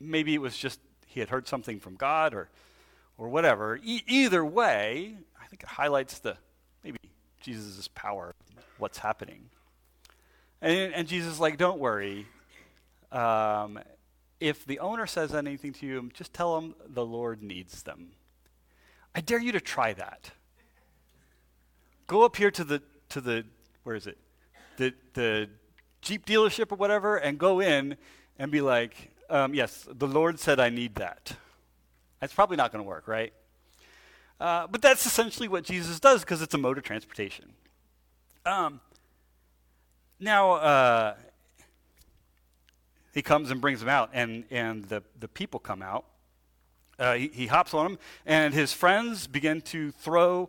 maybe 0.00 0.34
it 0.34 0.40
was 0.40 0.56
just 0.56 0.80
he 1.06 1.20
had 1.20 1.30
heard 1.30 1.48
something 1.48 1.80
from 1.80 1.94
God 1.96 2.34
or, 2.34 2.50
or 3.16 3.28
whatever. 3.28 3.80
E- 3.82 4.02
either 4.06 4.44
way, 4.44 5.16
I 5.40 5.46
think 5.46 5.62
it 5.62 5.68
highlights 5.68 6.18
the 6.18 6.36
maybe 6.84 6.98
Jesus' 7.40 7.88
power, 7.94 8.34
what's 8.78 8.98
happening. 8.98 9.48
And, 10.60 10.92
and 10.94 11.08
Jesus 11.08 11.34
is 11.34 11.40
like, 11.40 11.56
don't 11.56 11.78
worry. 11.78 12.26
Um, 13.12 13.78
if 14.40 14.66
the 14.66 14.80
owner 14.80 15.06
says 15.06 15.34
anything 15.34 15.72
to 15.74 15.86
you, 15.86 16.10
just 16.12 16.34
tell 16.34 16.58
him 16.58 16.74
the 16.86 17.04
Lord 17.04 17.42
needs 17.42 17.82
them. 17.82 18.08
I 19.16 19.22
dare 19.22 19.40
you 19.40 19.52
to 19.52 19.60
try 19.60 19.94
that. 19.94 20.30
Go 22.06 22.22
up 22.22 22.36
here 22.36 22.50
to 22.50 22.62
the 22.62 22.82
to 23.08 23.22
the 23.22 23.44
where 23.82 23.96
is 23.96 24.06
it? 24.06 24.18
The 24.76 24.92
the 25.14 25.48
Jeep 26.02 26.26
dealership 26.26 26.70
or 26.70 26.76
whatever, 26.76 27.16
and 27.16 27.38
go 27.38 27.60
in 27.60 27.96
and 28.38 28.52
be 28.52 28.60
like, 28.60 29.10
um, 29.30 29.54
yes, 29.54 29.88
the 29.90 30.06
Lord 30.06 30.38
said 30.38 30.60
I 30.60 30.68
need 30.68 30.96
that. 30.96 31.32
That's 32.20 32.34
probably 32.34 32.58
not 32.58 32.70
going 32.70 32.84
to 32.84 32.88
work, 32.88 33.08
right? 33.08 33.32
Uh, 34.38 34.66
but 34.66 34.82
that's 34.82 35.06
essentially 35.06 35.48
what 35.48 35.64
Jesus 35.64 35.98
does 35.98 36.20
because 36.20 36.42
it's 36.42 36.54
a 36.54 36.58
mode 36.58 36.76
of 36.76 36.84
transportation. 36.84 37.54
Um, 38.44 38.80
now, 40.20 40.52
uh, 40.52 41.14
he 43.14 43.22
comes 43.22 43.50
and 43.50 43.60
brings 43.60 43.80
them 43.80 43.88
out, 43.88 44.10
and, 44.12 44.44
and 44.50 44.84
the, 44.84 45.02
the 45.18 45.28
people 45.28 45.58
come 45.58 45.82
out. 45.82 46.04
Uh, 46.98 47.14
he, 47.14 47.28
he, 47.28 47.46
hops 47.46 47.74
on 47.74 47.84
them, 47.84 47.98
and 48.24 48.54
his 48.54 48.72
friends 48.72 49.26
begin 49.26 49.60
to 49.60 49.90
throw 49.90 50.48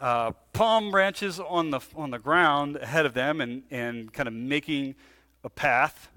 uh, 0.00 0.32
palm 0.52 0.90
branches 0.90 1.38
on 1.38 1.70
the, 1.70 1.80
on 1.94 2.10
the 2.10 2.18
ground 2.18 2.76
ahead 2.76 3.06
of 3.06 3.14
them 3.14 3.40
and, 3.40 3.62
and 3.70 4.12
kind 4.12 4.26
of 4.26 4.34
making 4.34 4.94
a 5.44 5.50
path. 5.50 6.10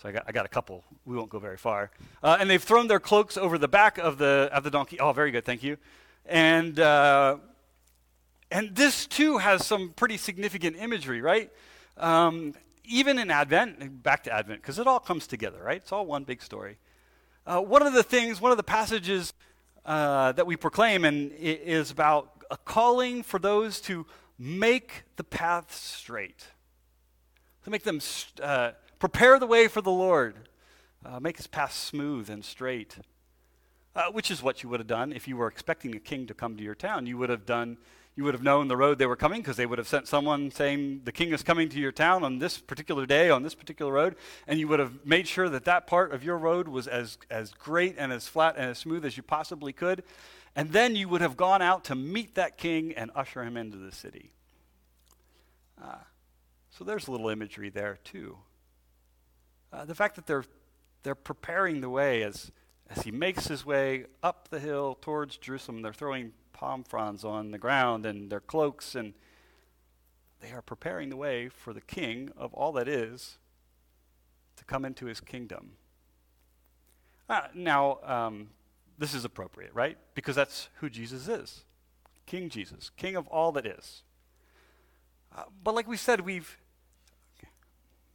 So 0.00 0.08
I 0.08 0.12
got, 0.12 0.24
I 0.28 0.32
got 0.32 0.46
a 0.46 0.48
couple. 0.48 0.84
We 1.04 1.16
won't 1.16 1.28
go 1.28 1.38
very 1.38 1.56
far. 1.56 1.90
Uh, 2.22 2.38
and 2.40 2.48
they've 2.48 2.62
thrown 2.62 2.86
their 2.86 3.00
cloaks 3.00 3.36
over 3.36 3.58
the 3.58 3.68
back 3.68 3.98
of 3.98 4.16
the, 4.18 4.48
of 4.52 4.64
the 4.64 4.70
donkey. 4.70 4.98
Oh, 4.98 5.12
very 5.12 5.30
good. 5.30 5.44
Thank 5.44 5.62
you. 5.62 5.76
And, 6.24 6.78
uh, 6.78 7.38
and 8.50 8.74
this, 8.74 9.06
too, 9.06 9.38
has 9.38 9.66
some 9.66 9.90
pretty 9.90 10.16
significant 10.16 10.76
imagery, 10.76 11.20
right? 11.20 11.50
Um, 11.96 12.54
even 12.84 13.18
in 13.18 13.30
Advent, 13.30 14.02
back 14.02 14.24
to 14.24 14.32
Advent, 14.32 14.62
because 14.62 14.78
it 14.78 14.86
all 14.86 15.00
comes 15.00 15.26
together, 15.26 15.62
right? 15.62 15.76
It's 15.76 15.92
all 15.92 16.06
one 16.06 16.24
big 16.24 16.42
story. 16.42 16.78
Uh, 17.50 17.60
one 17.60 17.84
of 17.84 17.92
the 17.92 18.02
things, 18.04 18.40
one 18.40 18.52
of 18.52 18.56
the 18.56 18.62
passages 18.62 19.32
uh, 19.84 20.30
that 20.30 20.46
we 20.46 20.54
proclaim 20.54 21.04
and 21.04 21.32
is 21.32 21.90
about 21.90 22.44
a 22.48 22.56
calling 22.56 23.24
for 23.24 23.40
those 23.40 23.80
to 23.80 24.06
make 24.38 25.02
the 25.16 25.24
path 25.24 25.74
straight, 25.74 26.46
to 27.64 27.70
make 27.70 27.82
them 27.82 28.00
uh, 28.40 28.70
prepare 29.00 29.36
the 29.40 29.48
way 29.48 29.66
for 29.66 29.80
the 29.80 29.90
Lord, 29.90 30.36
uh, 31.04 31.18
make 31.18 31.38
his 31.38 31.48
path 31.48 31.72
smooth 31.72 32.30
and 32.30 32.44
straight. 32.44 32.98
Uh, 33.96 34.04
which 34.12 34.30
is 34.30 34.40
what 34.40 34.62
you 34.62 34.68
would 34.68 34.78
have 34.78 34.86
done 34.86 35.12
if 35.12 35.26
you 35.26 35.36
were 35.36 35.48
expecting 35.48 35.96
a 35.96 35.98
king 35.98 36.24
to 36.24 36.32
come 36.32 36.56
to 36.56 36.62
your 36.62 36.76
town. 36.76 37.06
You 37.06 37.18
would 37.18 37.28
have 37.28 37.44
done 37.44 37.76
you 38.20 38.24
would 38.24 38.34
have 38.34 38.42
known 38.42 38.68
the 38.68 38.76
road 38.76 38.98
they 38.98 39.06
were 39.06 39.16
coming 39.16 39.40
because 39.40 39.56
they 39.56 39.64
would 39.64 39.78
have 39.78 39.88
sent 39.88 40.06
someone 40.06 40.50
saying 40.50 41.00
the 41.04 41.10
king 41.10 41.32
is 41.32 41.42
coming 41.42 41.70
to 41.70 41.80
your 41.80 41.90
town 41.90 42.22
on 42.22 42.38
this 42.38 42.58
particular 42.58 43.06
day 43.06 43.30
on 43.30 43.42
this 43.42 43.54
particular 43.54 43.90
road 43.90 44.14
and 44.46 44.60
you 44.60 44.68
would 44.68 44.78
have 44.78 45.06
made 45.06 45.26
sure 45.26 45.48
that 45.48 45.64
that 45.64 45.86
part 45.86 46.12
of 46.12 46.22
your 46.22 46.36
road 46.36 46.68
was 46.68 46.86
as, 46.86 47.16
as 47.30 47.50
great 47.54 47.94
and 47.96 48.12
as 48.12 48.28
flat 48.28 48.56
and 48.58 48.66
as 48.66 48.76
smooth 48.76 49.06
as 49.06 49.16
you 49.16 49.22
possibly 49.22 49.72
could 49.72 50.02
and 50.54 50.70
then 50.70 50.94
you 50.94 51.08
would 51.08 51.22
have 51.22 51.34
gone 51.34 51.62
out 51.62 51.82
to 51.84 51.94
meet 51.94 52.34
that 52.34 52.58
king 52.58 52.92
and 52.92 53.10
usher 53.14 53.42
him 53.42 53.56
into 53.56 53.78
the 53.78 53.90
city. 53.90 54.34
Uh, 55.82 55.94
so 56.68 56.84
there's 56.84 57.08
a 57.08 57.10
little 57.10 57.30
imagery 57.30 57.70
there 57.70 57.98
too. 58.04 58.36
Uh, 59.72 59.86
the 59.86 59.94
fact 59.94 60.16
that 60.16 60.26
they're 60.26 60.44
they're 61.04 61.14
preparing 61.14 61.80
the 61.80 61.88
way 61.88 62.22
as 62.22 62.52
as 62.90 63.02
he 63.02 63.10
makes 63.10 63.46
his 63.46 63.64
way 63.64 64.04
up 64.22 64.48
the 64.48 64.60
hill 64.60 64.98
towards 65.00 65.38
jerusalem 65.38 65.80
they're 65.80 65.92
throwing 65.92 66.32
palm 66.52 66.84
fronds 66.84 67.24
on 67.24 67.50
the 67.50 67.58
ground 67.58 68.06
and 68.06 68.30
their 68.30 68.40
cloaks, 68.40 68.94
and 68.94 69.14
they 70.40 70.52
are 70.52 70.62
preparing 70.62 71.10
the 71.10 71.16
way 71.16 71.48
for 71.48 71.72
the 71.72 71.80
king 71.80 72.30
of 72.36 72.52
all 72.54 72.72
that 72.72 72.88
is 72.88 73.38
to 74.56 74.64
come 74.64 74.84
into 74.84 75.06
his 75.06 75.20
kingdom. 75.20 75.72
Uh, 77.28 77.42
now, 77.54 77.98
um, 78.04 78.50
this 78.98 79.14
is 79.14 79.24
appropriate, 79.24 79.70
right? 79.72 79.96
Because 80.14 80.36
that's 80.36 80.68
who 80.80 80.90
Jesus 80.90 81.28
is 81.28 81.64
King 82.26 82.48
Jesus, 82.48 82.90
King 82.96 83.16
of 83.16 83.26
all 83.28 83.52
that 83.52 83.66
is. 83.66 84.02
Uh, 85.34 85.44
but 85.62 85.74
like 85.74 85.88
we 85.88 85.96
said, 85.96 86.20
we've 86.20 86.58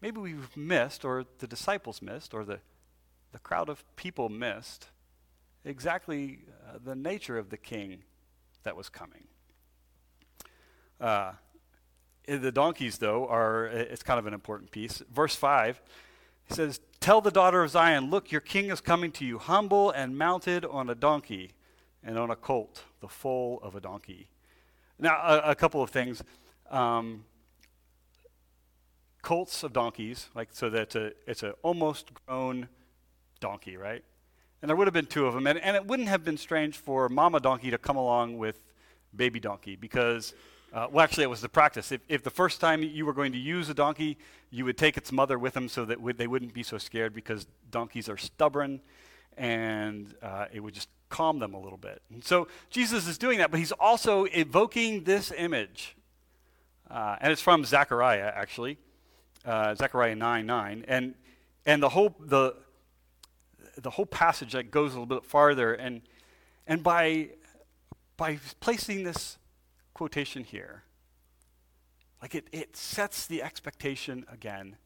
maybe 0.02 0.20
we've 0.20 0.56
missed, 0.56 1.04
or 1.04 1.26
the 1.40 1.48
disciples 1.48 2.02
missed, 2.02 2.34
or 2.34 2.46
the, 2.46 2.60
the 3.32 3.40
crowd 3.40 3.70
of 3.70 3.84
people 3.96 4.30
missed 4.30 4.90
exactly 5.64 6.40
uh, 6.68 6.78
the 6.84 6.96
nature 6.96 7.38
of 7.38 7.50
the 7.50 7.58
king 7.58 8.04
that 8.66 8.76
was 8.76 8.90
coming. 8.90 9.24
Uh, 11.00 11.32
the 12.28 12.52
donkeys, 12.52 12.98
though, 12.98 13.28
are 13.28 13.68
it's 13.68 14.04
kind 14.04 14.20
of 14.20 14.26
an 14.26 14.34
important 14.34 14.72
piece. 14.72 15.02
Verse 15.12 15.36
5, 15.36 15.82
he 16.50 16.54
says, 16.54 16.80
Tell 17.00 17.22
the 17.22 17.32
daughter 17.32 17.64
of 17.64 17.72
Zion, 17.72 18.10
look, 18.10 18.32
your 18.32 18.42
king 18.42 18.70
is 18.70 18.82
coming 18.82 19.12
to 19.14 19.26
you, 19.26 19.38
humble 19.38 19.92
and 19.92 20.18
mounted 20.18 20.66
on 20.66 20.90
a 20.90 20.96
donkey 20.96 21.52
and 22.04 22.18
on 22.18 22.32
a 22.32 22.36
colt, 22.36 22.84
the 23.00 23.08
foal 23.08 23.60
of 23.64 23.76
a 23.76 23.80
donkey. 23.80 24.28
Now, 25.00 25.20
a, 25.24 25.52
a 25.52 25.56
couple 25.56 25.82
of 25.82 25.90
things. 25.90 26.24
Um, 26.70 27.26
colts 29.22 29.64
of 29.64 29.74
donkeys, 29.74 30.30
like 30.36 30.50
so 30.52 30.70
that 30.70 30.82
it's 30.82 30.96
a, 30.96 31.12
it's 31.28 31.44
almost 31.64 32.12
grown 32.26 32.70
donkey, 33.40 33.78
right? 33.78 34.04
And 34.62 34.70
there 34.70 34.76
would 34.76 34.88
have 34.88 34.94
been 34.94 35.06
two 35.06 35.26
of 35.26 35.34
them. 35.34 35.48
And, 35.48 35.60
and 35.60 35.76
it 35.76 35.86
wouldn't 35.86 36.10
have 36.10 36.24
been 36.24 36.38
strange 36.38 36.78
for 36.78 37.10
Mama 37.10 37.40
Donkey 37.40 37.72
to 37.72 37.78
come 37.78 37.98
along 37.98 38.38
with 38.38 38.64
Baby 39.16 39.40
Donkey 39.40 39.76
because, 39.76 40.34
uh, 40.74 40.88
well, 40.92 41.04
actually, 41.04 41.24
it 41.24 41.30
was 41.30 41.42
the 41.42 41.50
practice. 41.50 41.92
If, 41.92 42.02
if 42.08 42.24
the 42.24 42.30
first 42.30 42.60
time 42.60 42.84
you 42.84 43.06
were 43.06 43.14
going 43.14 43.32
to 43.34 43.38
use 43.38 43.70
a 43.70 43.74
donkey, 43.74 44.18
you 44.50 44.66
would 44.66 44.78
take 44.78 44.98
its 44.98 45.12
mother 45.12 45.38
with 45.38 45.54
them 45.54 45.70
so 45.70 45.86
that 45.86 45.96
w- 45.96 46.14
they 46.14 46.28
wouldn't 46.28 46.54
be 46.54 46.64
so 46.64 46.78
scared 46.78 47.14
because 47.14 47.48
donkeys 47.72 48.10
are 48.10 48.18
stubborn 48.18 48.82
and 49.38 50.16
uh, 50.22 50.46
it 50.52 50.62
would 50.62 50.74
just 50.74 50.90
calm 51.10 51.40
them 51.40 51.54
a 51.54 51.60
little 51.60 51.78
bit. 51.78 52.02
And 52.12 52.24
so 52.24 52.48
Jesus 52.70 53.08
is 53.08 53.18
doing 53.18 53.38
that, 53.40 53.52
but 53.52 53.60
he's 53.60 53.72
also 53.74 54.26
evoking 54.26 55.04
this 55.04 55.32
image. 55.36 55.96
Uh, 56.90 57.18
and 57.20 57.32
it's 57.32 57.42
from 57.42 57.66
Zechariah, 57.66 58.32
actually, 58.34 58.78
uh, 59.46 59.76
Zechariah 59.76 60.16
9 60.16 60.46
9. 60.46 60.86
And, 60.88 61.16
and 61.66 61.82
the 61.82 61.90
whole, 61.90 62.16
the, 62.20 62.56
the 63.78 63.90
whole 63.92 64.06
passage 64.06 64.54
that 64.54 64.72
goes 64.72 64.92
a 64.94 65.00
little 65.00 65.06
bit 65.06 65.26
farther. 65.26 65.74
And, 65.74 66.02
and 66.68 66.84
by, 66.84 67.30
by 68.18 68.40
placing 68.60 69.04
this 69.04 69.38
quotation 69.94 70.44
here, 70.44 70.84
like 72.22 72.36
it, 72.36 72.48
it 72.52 72.76
sets 72.76 73.28
the 73.28 73.44
expectation 73.44 74.26
again 74.32 74.78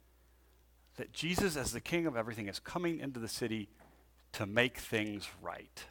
that 0.98 1.14
Jesus, 1.14 1.56
as 1.56 1.72
the 1.72 1.80
king 1.80 2.06
of 2.06 2.18
everything, 2.18 2.48
is 2.48 2.60
coming 2.60 3.00
into 3.00 3.20
the 3.20 3.28
city 3.28 3.70
to 4.34 4.46
make 4.46 4.78
things 4.78 5.30
right, 5.42 5.86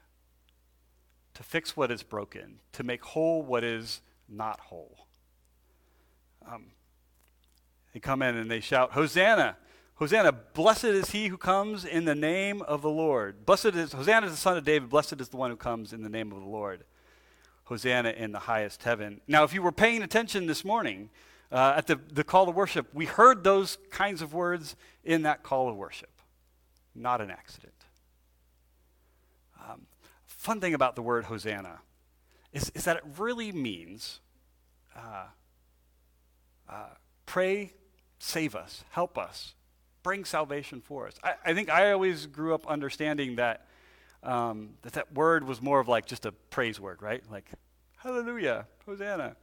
to 1.35 1.43
fix 1.43 1.77
what 1.77 1.91
is 1.91 2.03
broken, 2.03 2.61
to 2.73 2.83
make 2.83 3.03
whole 3.03 3.43
what 3.43 3.65
is 3.65 4.01
not 4.29 4.61
whole. 4.61 5.07
Um, 6.47 6.67
they 7.95 8.01
come 8.01 8.23
in 8.23 8.37
and 8.37 8.51
they 8.51 8.61
shout, 8.61 8.93
Hosanna! 8.93 9.57
Hosanna! 9.99 10.31
Blessed 10.31 10.85
is 10.85 11.11
he 11.11 11.27
who 11.27 11.37
comes 11.37 11.85
in 11.85 12.05
the 12.05 12.15
name 12.15 12.63
of 12.63 12.83
the 12.83 12.91
Lord. 12.91 13.45
Blessed 13.45 13.75
is 13.75 13.93
Hosanna 13.93 14.27
is 14.27 14.33
the 14.33 14.39
son 14.39 14.57
of 14.57 14.65
David. 14.65 14.89
Blessed 14.89 15.21
is 15.21 15.29
the 15.29 15.37
one 15.37 15.51
who 15.51 15.57
comes 15.57 15.93
in 15.93 16.03
the 16.03 16.09
name 16.09 16.31
of 16.31 16.39
the 16.39 16.49
Lord. 16.49 16.85
Hosanna 17.65 18.11
in 18.11 18.31
the 18.31 18.39
highest 18.39 18.85
heaven. 18.85 19.21
Now, 19.27 19.43
if 19.43 19.53
you 19.53 19.61
were 19.61 19.73
paying 19.73 20.05
attention 20.05 20.47
this 20.47 20.65
morning 20.65 21.11
uh, 21.51 21.75
at 21.77 21.89
the, 21.89 21.97
the 22.13 22.23
call 22.23 22.45
to 22.47 22.53
worship, 22.53 22.87
we 22.95 23.07
heard 23.07 23.43
those 23.43 23.77
kinds 23.91 24.23
of 24.23 24.33
words 24.33 24.77
in 25.03 25.23
that 25.23 25.43
call 25.43 25.69
to 25.69 25.75
worship. 25.75 26.23
Not 26.95 27.21
an 27.21 27.33
accident. 27.33 27.75
Um, 29.69 29.83
fun 30.27 30.61
thing 30.61 30.75
about 30.75 30.95
the 30.95 31.03
word 31.03 31.25
Hosanna 31.25 31.81
is, 32.53 32.71
is 32.77 32.85
that 32.85 32.99
it 32.99 33.05
really 33.19 33.51
means 33.51 34.21
uh, 34.97 35.25
uh, 36.69 36.87
pray, 37.27 37.73
save 38.21 38.55
us, 38.55 38.85
help 38.91 39.19
us, 39.19 39.55
bring 40.09 40.25
salvation 40.25 40.81
for 40.81 41.07
us. 41.07 41.13
I, 41.23 41.35
I 41.45 41.53
think 41.53 41.69
I 41.69 41.93
always 41.93 42.25
grew 42.25 42.55
up 42.55 42.67
understanding 42.67 43.37
that, 43.37 43.67
um, 44.23 44.71
that 44.81 44.95
that 44.95 45.13
word 45.13 45.47
was 45.47 45.61
more 45.61 45.81
of 45.81 45.87
like 45.87 46.07
just 46.07 46.25
a 46.25 46.33
praise 46.49 46.81
word, 46.81 47.03
right? 47.03 47.23
Like, 47.31 47.45
hallelujah, 47.99 48.67
Hosanna. 48.87 49.37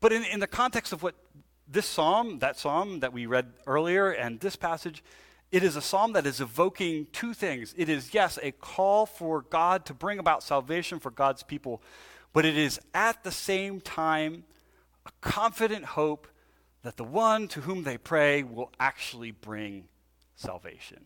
But 0.00 0.14
in, 0.14 0.24
in 0.24 0.40
the 0.40 0.46
context 0.46 0.94
of 0.94 1.02
what 1.02 1.14
this 1.68 1.84
psalm, 1.84 2.38
that 2.38 2.58
psalm 2.58 3.00
that 3.00 3.12
we 3.12 3.26
read 3.26 3.52
earlier, 3.66 4.12
and 4.12 4.40
this 4.40 4.56
passage, 4.56 5.04
it 5.52 5.62
is 5.62 5.76
a 5.76 5.82
psalm 5.82 6.14
that 6.14 6.24
is 6.24 6.40
evoking 6.40 7.06
two 7.12 7.34
things. 7.34 7.74
It 7.76 7.90
is, 7.90 8.14
yes, 8.14 8.38
a 8.42 8.50
call 8.50 9.04
for 9.04 9.42
God 9.42 9.84
to 9.84 9.92
bring 9.92 10.18
about 10.18 10.42
salvation 10.42 11.00
for 11.00 11.10
God's 11.10 11.42
people, 11.42 11.82
but 12.32 12.46
it 12.46 12.56
is 12.56 12.80
at 12.94 13.24
the 13.24 13.30
same 13.30 13.82
time 13.82 14.44
a 15.04 15.10
confident 15.20 15.84
hope 15.84 16.28
that 16.86 16.96
the 16.96 17.04
one 17.04 17.48
to 17.48 17.62
whom 17.62 17.82
they 17.82 17.98
pray 17.98 18.42
will 18.42 18.70
actually 18.78 19.30
bring 19.30 19.88
salvation. 20.34 21.04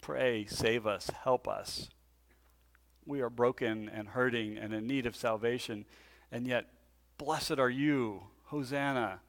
Pray, 0.00 0.44
save 0.46 0.86
us, 0.86 1.10
help 1.22 1.46
us. 1.46 1.88
We 3.06 3.20
are 3.20 3.30
broken 3.30 3.88
and 3.88 4.08
hurting 4.08 4.58
and 4.58 4.72
in 4.72 4.86
need 4.86 5.06
of 5.06 5.14
salvation, 5.14 5.84
and 6.30 6.46
yet, 6.46 6.66
blessed 7.16 7.58
are 7.58 7.70
you, 7.70 8.24
Hosanna 8.46 9.20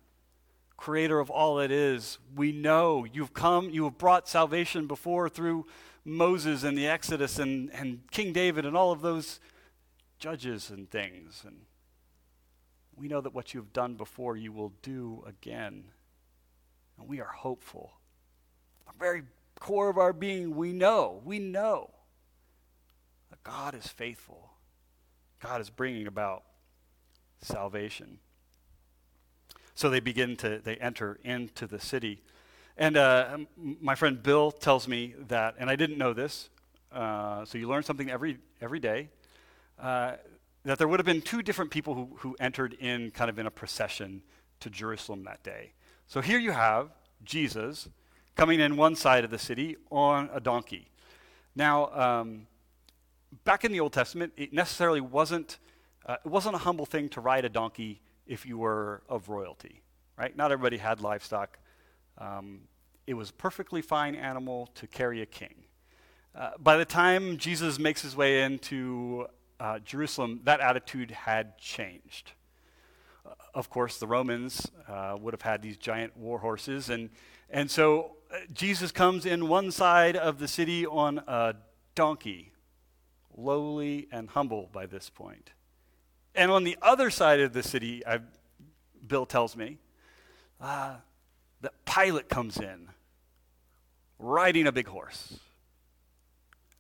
creator 0.84 1.20
of 1.20 1.30
all 1.30 1.56
that 1.56 1.72
is. 1.72 2.18
We 2.36 2.52
know 2.52 3.06
you've 3.06 3.34
come, 3.34 3.70
you 3.70 3.86
have 3.86 3.98
brought 3.98 4.28
salvation 4.28 4.86
before 4.86 5.30
through 5.30 5.66
Moses 6.04 6.64
and 6.64 6.78
the 6.78 6.88
Exodus 6.88 7.40
and, 7.40 7.72
and 7.74 8.02
King 8.12 8.34
David 8.34 8.66
and 8.66 8.76
all 8.76 8.92
of 8.92 9.02
those 9.02 9.40
judges 10.20 10.70
and 10.70 10.90
things. 10.90 11.44
And 11.46 11.62
we 12.96 13.08
know 13.08 13.22
that 13.22 13.34
what 13.34 13.54
you've 13.54 13.74
done 13.74 13.96
before, 13.96 14.38
you 14.38 14.52
will 14.52 14.74
do 14.82 15.24
again. 15.28 15.86
And 16.98 17.08
we 17.08 17.20
are 17.20 17.32
hopeful. 17.32 17.94
The 18.86 18.94
very 19.00 19.24
core 19.60 19.90
of 19.90 19.98
our 19.98 20.14
being, 20.14 20.56
we 20.56 20.74
know, 20.74 21.22
we 21.24 21.40
know 21.40 21.90
that 23.30 23.44
God 23.44 23.76
is 23.76 23.88
faithful. 23.88 24.52
God 25.42 25.60
is 25.62 25.70
bringing 25.70 26.08
about 26.08 26.44
salvation. 27.42 28.20
So 29.76 29.90
they 29.90 30.00
begin 30.00 30.36
to, 30.38 30.60
they 30.64 30.76
enter 30.76 31.20
into 31.24 31.66
the 31.66 31.80
city. 31.80 32.22
And 32.78 32.96
uh, 32.98 33.40
my 33.58 33.96
friend 33.96 34.22
Bill 34.22 34.52
tells 34.52 34.88
me 34.88 35.16
that, 35.28 35.56
and 35.58 35.70
I 35.70 35.76
didn't 35.76 35.98
know 35.98 36.14
this, 36.14 36.50
uh, 36.92 37.44
so 37.46 37.58
you 37.58 37.68
learn 37.68 37.84
something 37.84 38.10
every, 38.10 38.38
every 38.62 38.80
day, 38.80 39.10
uh, 39.80 40.14
that 40.64 40.78
there 40.78 40.88
would 40.88 41.00
have 41.00 41.06
been 41.06 41.22
two 41.22 41.42
different 41.42 41.72
people 41.72 41.94
who, 41.94 42.10
who 42.20 42.36
entered 42.40 42.74
in 42.74 43.12
kind 43.12 43.30
of 43.30 43.38
in 43.38 43.46
a 43.46 43.52
procession 43.52 44.24
to 44.60 44.70
Jerusalem 44.70 45.24
that 45.26 45.44
day. 45.44 45.74
So 46.08 46.22
here 46.22 46.40
you 46.40 46.52
have 46.52 46.90
Jesus 47.24 47.90
coming 48.36 48.60
in 48.60 48.78
one 48.78 48.96
side 48.96 49.24
of 49.24 49.32
the 49.32 49.38
city 49.38 49.76
on 49.92 50.30
a 50.34 50.40
donkey. 50.40 50.90
Now, 51.56 51.92
um, 51.94 52.48
back 53.44 53.64
in 53.64 53.72
the 53.72 53.80
Old 53.80 53.94
Testament, 53.94 54.34
it 54.38 54.54
necessarily 54.54 55.02
wasn't, 55.02 55.60
uh, 56.06 56.18
it 56.24 56.30
wasn't 56.30 56.56
a 56.56 56.60
humble 56.60 56.86
thing 56.86 57.10
to 57.10 57.22
ride 57.22 57.46
a 57.46 57.50
donkey 57.50 58.02
if 58.26 58.46
you 58.46 58.58
were 58.58 59.04
of 59.10 59.30
royalty, 59.30 59.82
right? 60.18 60.36
Not 60.36 60.52
everybody 60.52 60.78
had 60.78 61.02
livestock. 61.02 61.60
Um, 62.18 62.62
it 63.06 63.16
was 63.16 63.30
a 63.30 63.34
perfectly 63.34 63.82
fine 63.82 64.16
animal 64.16 64.70
to 64.76 64.88
carry 64.88 65.22
a 65.22 65.26
king. 65.26 65.66
Uh, 66.36 66.52
by 66.58 66.78
the 66.78 66.86
time 66.86 67.38
Jesus 67.38 67.78
makes 67.78 68.02
his 68.02 68.16
way 68.16 68.42
into 68.44 69.28
uh, 69.60 69.80
Jerusalem, 69.80 70.42
that 70.44 70.60
attitude 70.60 71.12
had 71.12 71.58
changed. 71.58 72.32
Uh, 73.26 73.32
of 73.54 73.70
course, 73.70 73.98
the 73.98 74.08
Romans 74.08 74.72
uh, 74.88 75.16
would 75.20 75.34
have 75.34 75.42
had 75.42 75.62
these 75.62 75.78
giant 75.78 76.16
war 76.18 76.40
horses, 76.40 76.90
and, 76.90 77.10
and 77.50 77.70
so 77.70 78.18
uh, 78.32 78.38
Jesus 78.52 78.92
comes 78.92 79.26
in 79.26 79.48
one 79.48 79.72
side 79.72 80.16
of 80.16 80.40
the 80.40 80.48
city 80.48 80.86
on 80.86 81.20
a 81.28 81.56
donkey, 81.96 82.52
lowly 83.36 84.08
and 84.12 84.30
humble 84.30 84.70
by 84.72 84.86
this 84.86 85.10
point. 85.10 85.52
And 86.36 86.52
on 86.52 86.64
the 86.64 86.78
other 86.82 87.10
side 87.10 87.40
of 87.40 87.54
the 87.54 87.64
city, 87.64 88.06
I, 88.06 88.20
Bill 89.08 89.26
tells 89.26 89.56
me, 89.56 89.78
uh, 90.60 90.96
that 91.62 91.74
Pilate 91.86 92.30
comes 92.30 92.58
in 92.58 92.90
riding 94.20 94.68
a 94.68 94.72
big 94.72 94.88
horse. 94.88 95.40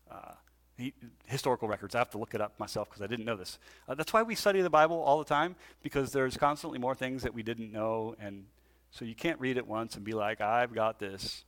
Uh, 0.09 0.33
he, 0.77 0.93
historical 1.25 1.67
records. 1.67 1.95
I 1.95 1.99
have 1.99 2.09
to 2.11 2.17
look 2.17 2.33
it 2.33 2.41
up 2.41 2.59
myself 2.59 2.89
because 2.89 3.01
I 3.01 3.07
didn't 3.07 3.25
know 3.25 3.35
this. 3.35 3.59
Uh, 3.87 3.95
that's 3.95 4.13
why 4.13 4.23
we 4.23 4.35
study 4.35 4.61
the 4.61 4.69
Bible 4.69 5.01
all 5.01 5.19
the 5.19 5.25
time 5.25 5.55
because 5.81 6.11
there's 6.11 6.37
constantly 6.37 6.79
more 6.79 6.95
things 6.95 7.23
that 7.23 7.33
we 7.33 7.43
didn't 7.43 7.71
know, 7.71 8.15
and 8.19 8.45
so 8.91 9.05
you 9.05 9.15
can't 9.15 9.39
read 9.39 9.57
it 9.57 9.67
once 9.67 9.95
and 9.95 10.03
be 10.03 10.13
like, 10.13 10.41
"I've 10.41 10.73
got 10.73 10.99
this," 10.99 11.45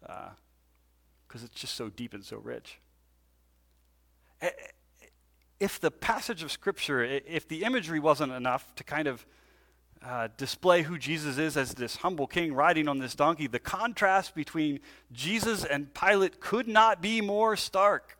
because 0.00 1.42
uh, 1.42 1.46
it's 1.46 1.60
just 1.60 1.74
so 1.74 1.88
deep 1.88 2.14
and 2.14 2.24
so 2.24 2.38
rich 2.38 2.78
if 5.60 5.80
the 5.80 5.90
passage 5.90 6.42
of 6.42 6.52
Scripture, 6.52 7.02
if 7.02 7.48
the 7.48 7.62
imagery 7.64 8.00
wasn't 8.00 8.32
enough 8.32 8.74
to 8.76 8.84
kind 8.84 9.08
of 9.08 9.24
uh, 10.04 10.28
display 10.36 10.82
who 10.82 10.98
Jesus 10.98 11.38
is 11.38 11.56
as 11.56 11.72
this 11.74 11.96
humble 11.96 12.26
king 12.26 12.52
riding 12.52 12.88
on 12.88 12.98
this 12.98 13.14
donkey, 13.14 13.46
the 13.46 13.58
contrast 13.58 14.34
between 14.34 14.80
Jesus 15.12 15.64
and 15.64 15.94
Pilate 15.94 16.40
could 16.40 16.68
not 16.68 17.00
be 17.00 17.20
more 17.20 17.56
stark. 17.56 18.18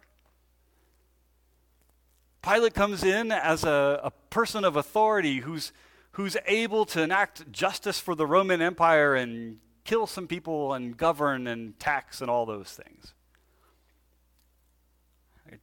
Pilate 2.42 2.74
comes 2.74 3.04
in 3.04 3.30
as 3.30 3.64
a, 3.64 4.00
a 4.02 4.10
person 4.30 4.64
of 4.64 4.76
authority 4.76 5.38
who's, 5.38 5.72
who's 6.12 6.36
able 6.46 6.84
to 6.86 7.02
enact 7.02 7.50
justice 7.52 8.00
for 8.00 8.14
the 8.14 8.26
Roman 8.26 8.62
Empire 8.62 9.14
and 9.14 9.58
kill 9.84 10.06
some 10.06 10.26
people 10.26 10.72
and 10.72 10.96
govern 10.96 11.46
and 11.46 11.78
tax 11.78 12.20
and 12.20 12.30
all 12.30 12.46
those 12.46 12.70
things. 12.70 13.12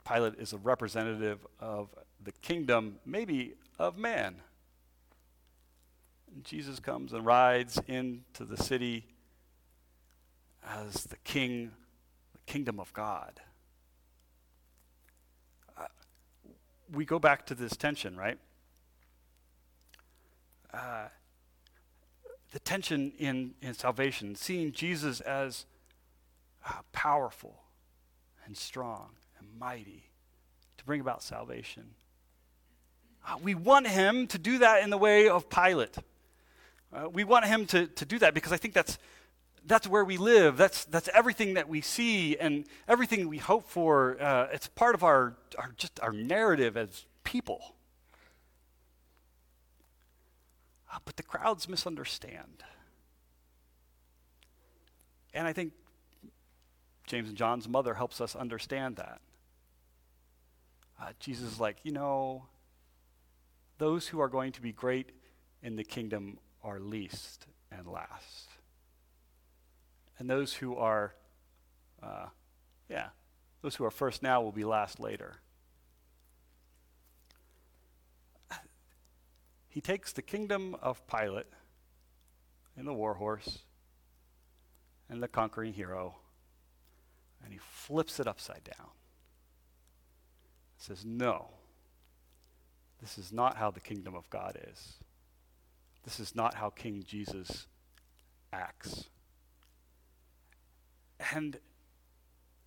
Pilate 0.07 0.35
is 0.39 0.53
a 0.53 0.57
representative 0.57 1.45
of 1.59 1.89
the 2.23 2.31
kingdom, 2.31 2.97
maybe 3.05 3.55
of 3.79 3.97
man. 3.97 4.35
And 6.33 6.43
Jesus 6.43 6.79
comes 6.79 7.13
and 7.13 7.25
rides 7.25 7.79
into 7.87 8.45
the 8.45 8.57
city 8.57 9.05
as 10.65 11.03
the 11.05 11.17
king, 11.23 11.71
the 12.33 12.51
kingdom 12.51 12.79
of 12.79 12.93
God. 12.93 13.39
Uh, 15.77 15.85
we 16.91 17.05
go 17.05 17.19
back 17.19 17.45
to 17.47 17.55
this 17.55 17.75
tension, 17.75 18.15
right? 18.15 18.37
Uh, 20.73 21.07
the 22.51 22.59
tension 22.59 23.11
in, 23.17 23.53
in 23.61 23.73
salvation, 23.73 24.35
seeing 24.35 24.71
Jesus 24.71 25.21
as 25.21 25.65
uh, 26.65 26.73
powerful 26.91 27.63
and 28.45 28.55
strong 28.55 29.09
and 29.39 29.47
mighty 29.59 30.09
to 30.77 30.85
bring 30.85 31.01
about 31.01 31.23
salvation. 31.23 31.91
Uh, 33.27 33.37
we 33.41 33.55
want 33.55 33.87
him 33.87 34.27
to 34.27 34.37
do 34.37 34.59
that 34.59 34.83
in 34.83 34.89
the 34.89 34.97
way 34.97 35.29
of 35.29 35.49
Pilate. 35.49 35.97
Uh, 36.93 37.09
we 37.09 37.23
want 37.23 37.45
him 37.45 37.65
to, 37.67 37.87
to 37.87 38.05
do 38.05 38.19
that 38.19 38.33
because 38.33 38.51
I 38.51 38.57
think 38.57 38.73
that's, 38.73 38.97
that's 39.65 39.87
where 39.87 40.03
we 40.03 40.17
live. 40.17 40.57
That's, 40.57 40.85
that's 40.85 41.09
everything 41.13 41.53
that 41.53 41.69
we 41.69 41.81
see 41.81 42.37
and 42.37 42.65
everything 42.87 43.29
we 43.29 43.37
hope 43.37 43.69
for. 43.69 44.21
Uh, 44.21 44.47
it's 44.51 44.67
part 44.67 44.95
of 44.95 45.03
our, 45.03 45.35
our, 45.57 45.71
just 45.77 45.99
our 46.01 46.11
narrative 46.11 46.75
as 46.75 47.05
people. 47.23 47.75
Uh, 50.93 50.97
but 51.05 51.15
the 51.15 51.23
crowds 51.23 51.69
misunderstand. 51.69 52.63
And 55.33 55.47
I 55.47 55.53
think 55.53 55.71
James 57.07 57.29
and 57.29 57.37
John's 57.37 57.69
mother 57.69 57.93
helps 57.93 58.19
us 58.19 58.35
understand 58.35 58.97
that 58.97 59.21
uh, 61.01 61.11
Jesus 61.19 61.53
is 61.53 61.59
like, 61.59 61.77
you 61.83 61.91
know, 61.91 62.45
those 63.77 64.07
who 64.07 64.19
are 64.19 64.27
going 64.27 64.51
to 64.51 64.61
be 64.61 64.71
great 64.71 65.11
in 65.63 65.75
the 65.75 65.83
kingdom 65.83 66.37
are 66.63 66.79
least 66.79 67.45
and 67.71 67.87
last. 67.87 68.49
And 70.19 70.29
those 70.29 70.53
who 70.53 70.75
are, 70.75 71.15
uh, 72.01 72.27
yeah, 72.89 73.07
those 73.61 73.75
who 73.75 73.85
are 73.85 73.91
first 73.91 74.21
now 74.21 74.41
will 74.41 74.51
be 74.51 74.65
last 74.65 74.99
later. 74.99 75.37
he 79.69 79.81
takes 79.81 80.13
the 80.13 80.21
kingdom 80.21 80.75
of 80.81 81.05
Pilate 81.07 81.47
and 82.77 82.87
the 82.87 82.93
war 82.93 83.15
horse 83.15 83.59
and 85.09 85.21
the 85.21 85.27
conquering 85.27 85.73
hero 85.73 86.15
and 87.43 87.53
he 87.53 87.59
flips 87.59 88.19
it 88.19 88.27
upside 88.27 88.63
down. 88.63 88.87
Says, 90.77 91.05
No, 91.05 91.49
this 93.01 93.17
is 93.17 93.31
not 93.31 93.57
how 93.57 93.71
the 93.71 93.79
kingdom 93.79 94.15
of 94.15 94.29
God 94.29 94.57
is. 94.71 94.95
This 96.03 96.19
is 96.19 96.35
not 96.35 96.55
how 96.55 96.69
King 96.69 97.03
Jesus 97.05 97.67
acts. 98.51 99.09
And, 101.33 101.57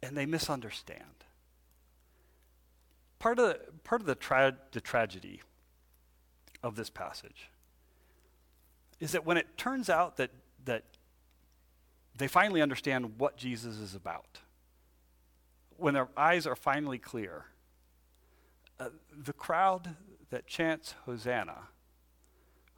and 0.02 0.16
they 0.16 0.26
misunderstand. 0.26 1.24
Part 3.18 3.38
of, 3.38 3.48
the, 3.48 3.60
part 3.82 4.00
of 4.00 4.06
the, 4.06 4.14
tra- 4.14 4.56
the 4.72 4.80
tragedy 4.80 5.42
of 6.62 6.76
this 6.76 6.90
passage 6.90 7.50
is 9.00 9.12
that 9.12 9.26
when 9.26 9.36
it 9.36 9.56
turns 9.56 9.90
out 9.90 10.16
that, 10.18 10.30
that 10.64 10.84
they 12.16 12.28
finally 12.28 12.62
understand 12.62 13.18
what 13.18 13.36
Jesus 13.36 13.78
is 13.78 13.94
about, 13.94 14.40
when 15.76 15.94
their 15.94 16.08
eyes 16.16 16.46
are 16.46 16.54
finally 16.54 16.98
clear, 16.98 17.46
uh, 18.78 18.90
the 19.16 19.32
crowd 19.32 19.96
that 20.30 20.46
chants 20.46 20.94
Hosanna, 21.06 21.68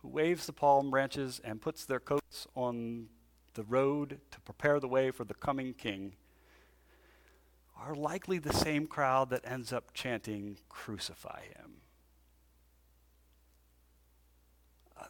who 0.06 0.12
waves 0.12 0.46
the 0.46 0.52
palm 0.52 0.90
branches 0.90 1.40
and 1.42 1.60
puts 1.60 1.84
their 1.84 1.98
coats 1.98 2.46
on 2.54 3.06
the 3.54 3.64
road 3.64 4.20
to 4.30 4.40
prepare 4.40 4.78
the 4.78 4.86
way 4.86 5.10
for 5.10 5.24
the 5.24 5.34
coming 5.34 5.74
king, 5.74 6.14
are 7.76 7.94
likely 7.94 8.38
the 8.38 8.52
same 8.52 8.86
crowd 8.86 9.30
that 9.30 9.40
ends 9.44 9.72
up 9.72 9.92
chanting, 9.92 10.56
Crucify 10.68 11.42
him. 11.56 11.72
Uh, 14.98 15.06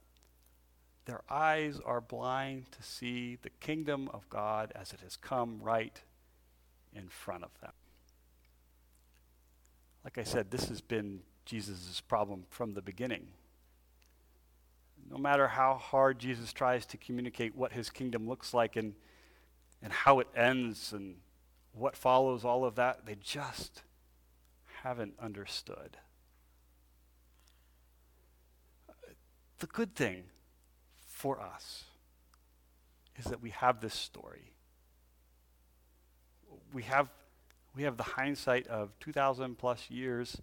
their 1.05 1.21
eyes 1.29 1.79
are 1.85 2.01
blind 2.01 2.73
to 2.73 2.83
see 2.83 3.37
the 3.43 3.51
kingdom 3.51 4.09
of 4.15 4.29
God 4.31 4.73
as 4.75 4.93
it 4.93 5.01
has 5.03 5.17
come 5.17 5.61
right 5.61 6.01
in 6.95 7.09
front 7.09 7.45
of 7.45 7.51
them. 7.61 7.73
Like 10.05 10.19
I 10.19 10.25
said, 10.25 10.51
this 10.51 10.69
has 10.69 10.81
been 10.81 11.21
Jesus' 11.45 12.01
problem 12.01 12.45
from 12.49 12.73
the 12.73 12.83
beginning. 12.83 13.29
No 15.11 15.19
matter 15.19 15.49
how 15.49 15.75
hard 15.75 16.19
Jesus 16.19 16.53
tries 16.53 16.87
to 16.87 16.97
communicate 16.97 17.55
what 17.55 17.73
his 17.73 17.91
kingdom 17.91 18.29
looks 18.29 18.53
like 18.53 18.77
and, 18.77 18.95
and 19.83 19.93
how 19.93 20.21
it 20.21 20.29
ends 20.35 20.93
and 20.93 21.17
what 21.73 21.97
follows 21.97 22.45
all 22.45 22.65
of 22.65 22.75
that, 22.77 23.07
they 23.07 23.15
just 23.15 23.83
haven't 24.83 25.15
understood. 25.21 25.97
The 29.59 29.67
good 29.67 29.95
thing 29.95 30.25
for 31.07 31.41
us 31.41 31.85
is 33.17 33.27
that 33.27 33.41
we 33.41 33.51
have 33.51 33.81
this 33.81 33.95
story 33.95 34.57
we 36.73 36.83
have, 36.83 37.11
we 37.75 37.85
have 37.85 37.97
the 37.97 38.03
hindsight 38.03 38.67
of 38.67 38.99
2,000 39.01 39.57
plus 39.57 39.91
years 39.91 40.41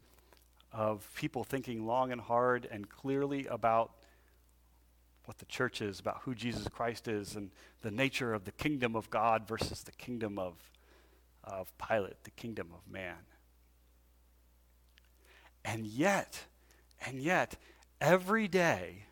of 0.72 1.08
people 1.16 1.44
thinking 1.44 1.86
long 1.86 2.12
and 2.12 2.20
hard 2.20 2.68
and 2.72 2.90
clearly 2.90 3.46
about 3.48 3.92
what 5.26 5.38
the 5.38 5.46
church 5.46 5.82
is, 5.82 6.00
about 6.00 6.22
who 6.24 6.36
Jesus 6.36 6.68
Christ 6.68 7.08
is, 7.08 7.36
and 7.36 7.52
the 7.82 7.92
nature 7.92 8.34
of 8.34 8.46
the 8.46 8.52
kingdom 8.52 8.96
of 8.96 9.10
God 9.10 9.48
versus 9.48 9.84
the 9.84 9.92
kingdom 9.92 10.38
of, 10.38 10.56
of 11.44 11.72
Pilate, 11.78 12.24
the 12.24 12.32
kingdom 12.32 12.70
of 12.74 12.92
man. 12.92 13.16
And 15.64 15.86
yet, 15.86 16.46
and 17.06 17.20
yet, 17.20 17.56
every 18.02 18.48
day, 18.48 19.06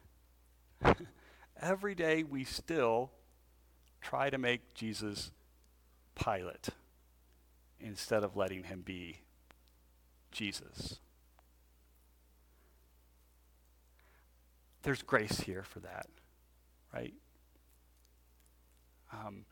every 1.62 1.96
day 1.96 2.24
we 2.24 2.44
still 2.44 3.12
try 4.02 4.30
to 4.30 4.38
make 4.38 4.74
Jesus 4.74 5.32
Pilate 6.16 6.70
instead 7.80 8.24
of 8.24 8.36
letting 8.36 8.64
him 8.64 8.82
be 8.82 9.22
Jesus. 10.32 11.00
There's 14.84 15.02
grace 15.02 15.42
here 15.42 15.64
for 15.64 15.80
that, 15.80 16.08
right? 16.94 17.14
Um, 19.14 19.46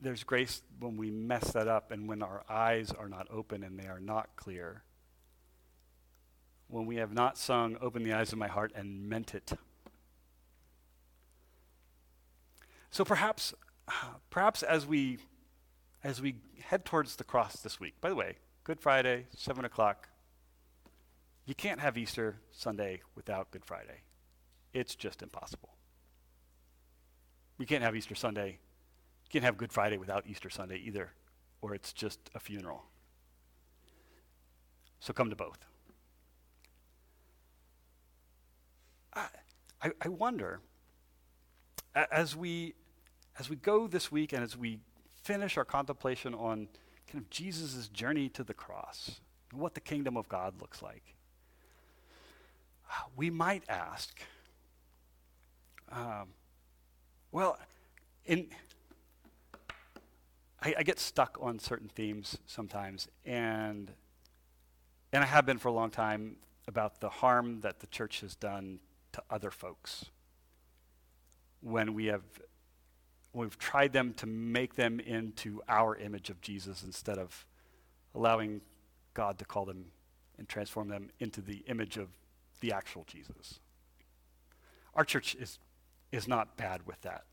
there's 0.00 0.24
grace 0.24 0.62
when 0.78 0.96
we 0.96 1.10
mess 1.10 1.52
that 1.52 1.68
up 1.68 1.90
and 1.90 2.08
when 2.08 2.22
our 2.22 2.44
eyes 2.48 2.90
are 2.90 3.08
not 3.08 3.26
open 3.30 3.62
and 3.62 3.78
they 3.78 3.86
are 3.86 4.00
not 4.00 4.30
clear. 4.36 4.82
When 6.68 6.86
we 6.86 6.96
have 6.96 7.12
not 7.12 7.38
sung, 7.38 7.78
Open 7.80 8.02
the 8.02 8.12
Eyes 8.12 8.32
of 8.32 8.38
My 8.38 8.48
Heart, 8.48 8.72
and 8.74 9.08
meant 9.08 9.34
it. 9.34 9.52
So 12.90 13.04
perhaps, 13.04 13.54
perhaps 14.30 14.62
as 14.62 14.86
we 14.86 15.18
as 16.04 16.20
we 16.22 16.36
head 16.62 16.84
towards 16.84 17.16
the 17.16 17.24
cross 17.24 17.56
this 17.56 17.80
week. 17.80 17.94
By 18.00 18.10
the 18.10 18.14
way, 18.14 18.36
Good 18.68 18.80
Friday, 18.80 19.26
7 19.34 19.64
o'clock. 19.64 20.08
You 21.48 21.54
can't 21.54 21.80
have 21.80 21.96
Easter 21.96 22.36
Sunday 22.52 23.00
without 23.14 23.50
Good 23.50 23.64
Friday. 23.64 24.02
It's 24.74 24.94
just 24.94 25.22
impossible. 25.22 25.70
You 27.56 27.64
can't 27.64 27.82
have 27.82 27.96
Easter 27.96 28.14
Sunday. 28.14 28.58
You 29.24 29.30
can't 29.30 29.44
have 29.46 29.56
Good 29.56 29.72
Friday 29.72 29.96
without 29.96 30.26
Easter 30.26 30.50
Sunday 30.50 30.76
either, 30.84 31.10
or 31.62 31.74
it's 31.74 31.94
just 31.94 32.20
a 32.34 32.38
funeral. 32.38 32.84
So 35.00 35.14
come 35.14 35.30
to 35.30 35.36
both. 35.36 35.56
I, 39.14 39.28
I, 39.80 39.90
I 40.02 40.08
wonder, 40.08 40.60
as 41.94 42.36
we, 42.36 42.74
as 43.38 43.48
we 43.48 43.56
go 43.56 43.86
this 43.86 44.12
week 44.12 44.34
and 44.34 44.44
as 44.44 44.54
we 44.54 44.80
finish 45.22 45.56
our 45.56 45.64
contemplation 45.64 46.34
on 46.34 46.68
kind 47.10 47.24
of 47.24 47.30
Jesus' 47.30 47.88
journey 47.88 48.28
to 48.28 48.44
the 48.44 48.52
cross 48.52 49.22
and 49.50 49.58
what 49.58 49.72
the 49.72 49.80
kingdom 49.80 50.14
of 50.18 50.28
God 50.28 50.60
looks 50.60 50.82
like, 50.82 51.14
we 53.16 53.30
might 53.30 53.64
ask, 53.68 54.20
um, 55.90 56.28
well, 57.32 57.58
in 58.24 58.48
I, 60.60 60.74
I, 60.78 60.82
get 60.82 60.98
stuck 60.98 61.38
on 61.40 61.58
certain 61.58 61.88
themes 61.88 62.38
sometimes, 62.46 63.08
and 63.24 63.92
and 65.12 65.22
I 65.24 65.26
have 65.26 65.46
been 65.46 65.58
for 65.58 65.68
a 65.68 65.72
long 65.72 65.90
time 65.90 66.36
about 66.66 67.00
the 67.00 67.08
harm 67.08 67.60
that 67.60 67.80
the 67.80 67.86
church 67.86 68.20
has 68.20 68.34
done 68.34 68.80
to 69.12 69.22
other 69.30 69.50
folks. 69.50 70.06
When 71.60 71.94
we 71.94 72.06
have 72.06 72.22
we've 73.32 73.58
tried 73.58 73.92
them 73.92 74.14
to 74.14 74.26
make 74.26 74.74
them 74.74 75.00
into 75.00 75.62
our 75.68 75.96
image 75.96 76.28
of 76.28 76.40
Jesus 76.40 76.82
instead 76.82 77.18
of 77.18 77.46
allowing 78.14 78.60
God 79.14 79.38
to 79.38 79.44
call 79.44 79.64
them 79.64 79.86
and 80.38 80.48
transform 80.48 80.88
them 80.88 81.10
into 81.20 81.40
the 81.40 81.64
image 81.68 81.96
of 81.96 82.08
the 82.60 82.72
actual 82.72 83.04
Jesus. 83.06 83.60
Our 84.94 85.04
church 85.04 85.34
is, 85.34 85.58
is 86.12 86.26
not 86.26 86.56
bad 86.56 86.86
with 86.86 87.00
that. 87.02 87.24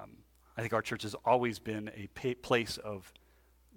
Um, 0.00 0.18
I 0.56 0.60
think 0.60 0.72
our 0.72 0.82
church 0.82 1.02
has 1.02 1.14
always 1.24 1.58
been 1.58 1.90
a 1.96 2.06
pa- 2.08 2.40
place 2.42 2.76
of 2.76 3.12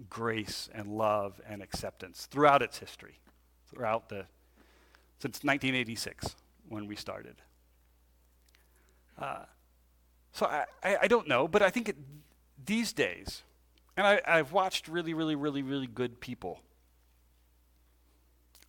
grace 0.09 0.69
and 0.73 0.89
love 0.89 1.39
and 1.47 1.61
acceptance 1.61 2.27
throughout 2.29 2.61
its 2.61 2.79
history, 2.79 3.19
throughout 3.69 4.09
the, 4.09 4.25
since 5.19 5.43
1986 5.43 6.35
when 6.69 6.87
we 6.87 6.95
started. 6.95 7.35
Uh, 9.19 9.45
so 10.31 10.45
I, 10.45 10.65
I, 10.83 10.97
I 11.03 11.07
don't 11.07 11.27
know, 11.27 11.47
but 11.47 11.61
I 11.61 11.69
think 11.69 11.89
it, 11.89 11.97
these 12.63 12.93
days, 12.93 13.43
and 13.95 14.05
I, 14.05 14.21
I've 14.27 14.51
watched 14.51 14.87
really, 14.87 15.13
really, 15.13 15.35
really, 15.35 15.61
really 15.61 15.87
good 15.87 16.19
people 16.19 16.59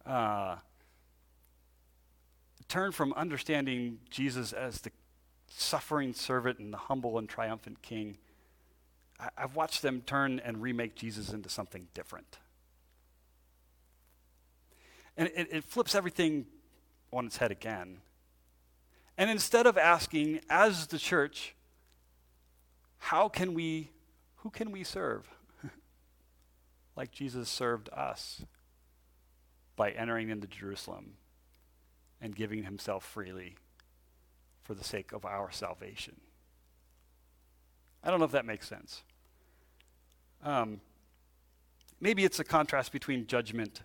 uh, 0.07 0.57
turn 2.75 2.91
from 2.91 3.13
understanding 3.13 4.01
Jesus 4.11 4.53
as 4.53 4.81
the 4.81 4.91
suffering 5.47 6.13
servant 6.13 6.59
and 6.59 6.73
the 6.73 6.77
humble 6.77 7.19
and 7.19 7.29
triumphant 7.29 7.81
king. 7.83 8.19
I, 9.21 9.29
I've 9.39 9.55
watched 9.55 9.81
them 9.81 10.03
turn 10.05 10.41
and 10.45 10.61
remake 10.61 10.97
Jesus 10.97 11.33
into 11.33 11.49
something 11.49 11.87
different. 11.95 12.39
And 15.17 15.31
it, 15.37 15.47
it 15.53 15.63
flips 15.63 15.95
everything 15.95 16.47
on 17.13 17.27
its 17.27 17.37
head 17.37 17.53
again. 17.53 17.99
And 19.17 19.31
instead 19.31 19.67
of 19.67 19.79
asking, 19.79 20.41
as 20.51 20.89
the 20.89 20.99
church, 20.99 21.55
how 22.99 23.29
can 23.29 23.55
we, 23.55 23.91
who 24.39 24.51
can 24.51 24.73
we 24.73 24.83
serve? 24.83 25.29
like 26.97 27.13
Jesus 27.13 27.49
served 27.49 27.89
us 27.91 28.45
by 29.77 29.93
entering 29.93 30.29
into 30.29 30.49
Jerusalem 30.49 31.13
and 32.25 32.35
giving 32.35 32.63
himself 32.63 33.05
freely 33.05 33.55
for 34.63 34.73
the 34.73 34.83
sake 34.83 35.13
of 35.13 35.27
our 35.27 35.51
salvation. 35.51 36.17
I 38.03 38.11
don't 38.11 38.19
know 38.19 38.25
if 38.25 38.33
that 38.33 38.47
makes 38.47 38.67
sense. 38.67 39.03
Um, 40.43 40.81
maybe 42.01 42.25
it's 42.25 42.41
a 42.41 42.45
contrast 42.45 42.93
between 42.93 43.27
judgment 43.27 43.83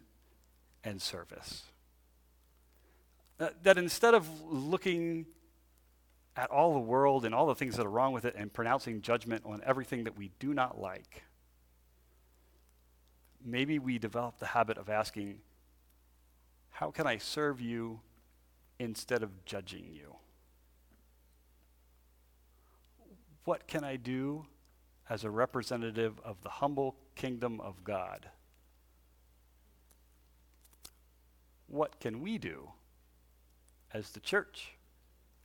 and 0.86 1.02
service. 1.02 1.64
Uh, 3.42 3.50
that 3.64 3.78
instead 3.78 4.14
of 4.14 4.26
looking 4.50 5.26
at 6.38 6.50
all 6.50 6.72
the 6.72 6.80
world 6.80 7.26
and 7.26 7.36
all 7.36 7.48
the 7.48 7.56
things 7.56 7.76
that 7.76 7.86
are 7.86 7.92
wrong 7.92 8.14
with 8.14 8.24
it 8.24 8.36
and 8.38 8.54
pronouncing 8.54 9.02
judgment 9.02 9.44
on 9.46 9.62
everything 9.66 10.06
that 10.06 10.18
we 10.18 10.32
do 10.40 10.54
not 10.54 10.80
like, 10.80 11.24
maybe 13.44 13.80
we 13.80 14.00
develop 14.00 14.40
the 14.40 14.46
habit 14.46 14.78
of 14.78 14.88
asking, 14.88 15.40
How 16.70 16.90
can 16.90 17.06
I 17.06 17.18
serve 17.18 17.60
you 17.60 18.00
instead 18.80 19.22
of 19.22 19.46
judging 19.46 19.90
you? 19.92 20.16
What 23.44 23.68
can 23.68 23.84
I 23.84 23.98
do 23.98 24.46
as 25.10 25.24
a 25.24 25.30
representative 25.30 26.20
of 26.24 26.42
the 26.44 26.50
humble 26.50 26.96
kingdom 27.16 27.60
of 27.62 27.84
God? 27.84 28.30
What 31.68 32.00
can 32.00 32.22
we 32.22 32.38
do 32.38 32.70
as 33.94 34.12
the 34.12 34.20
church, 34.20 34.74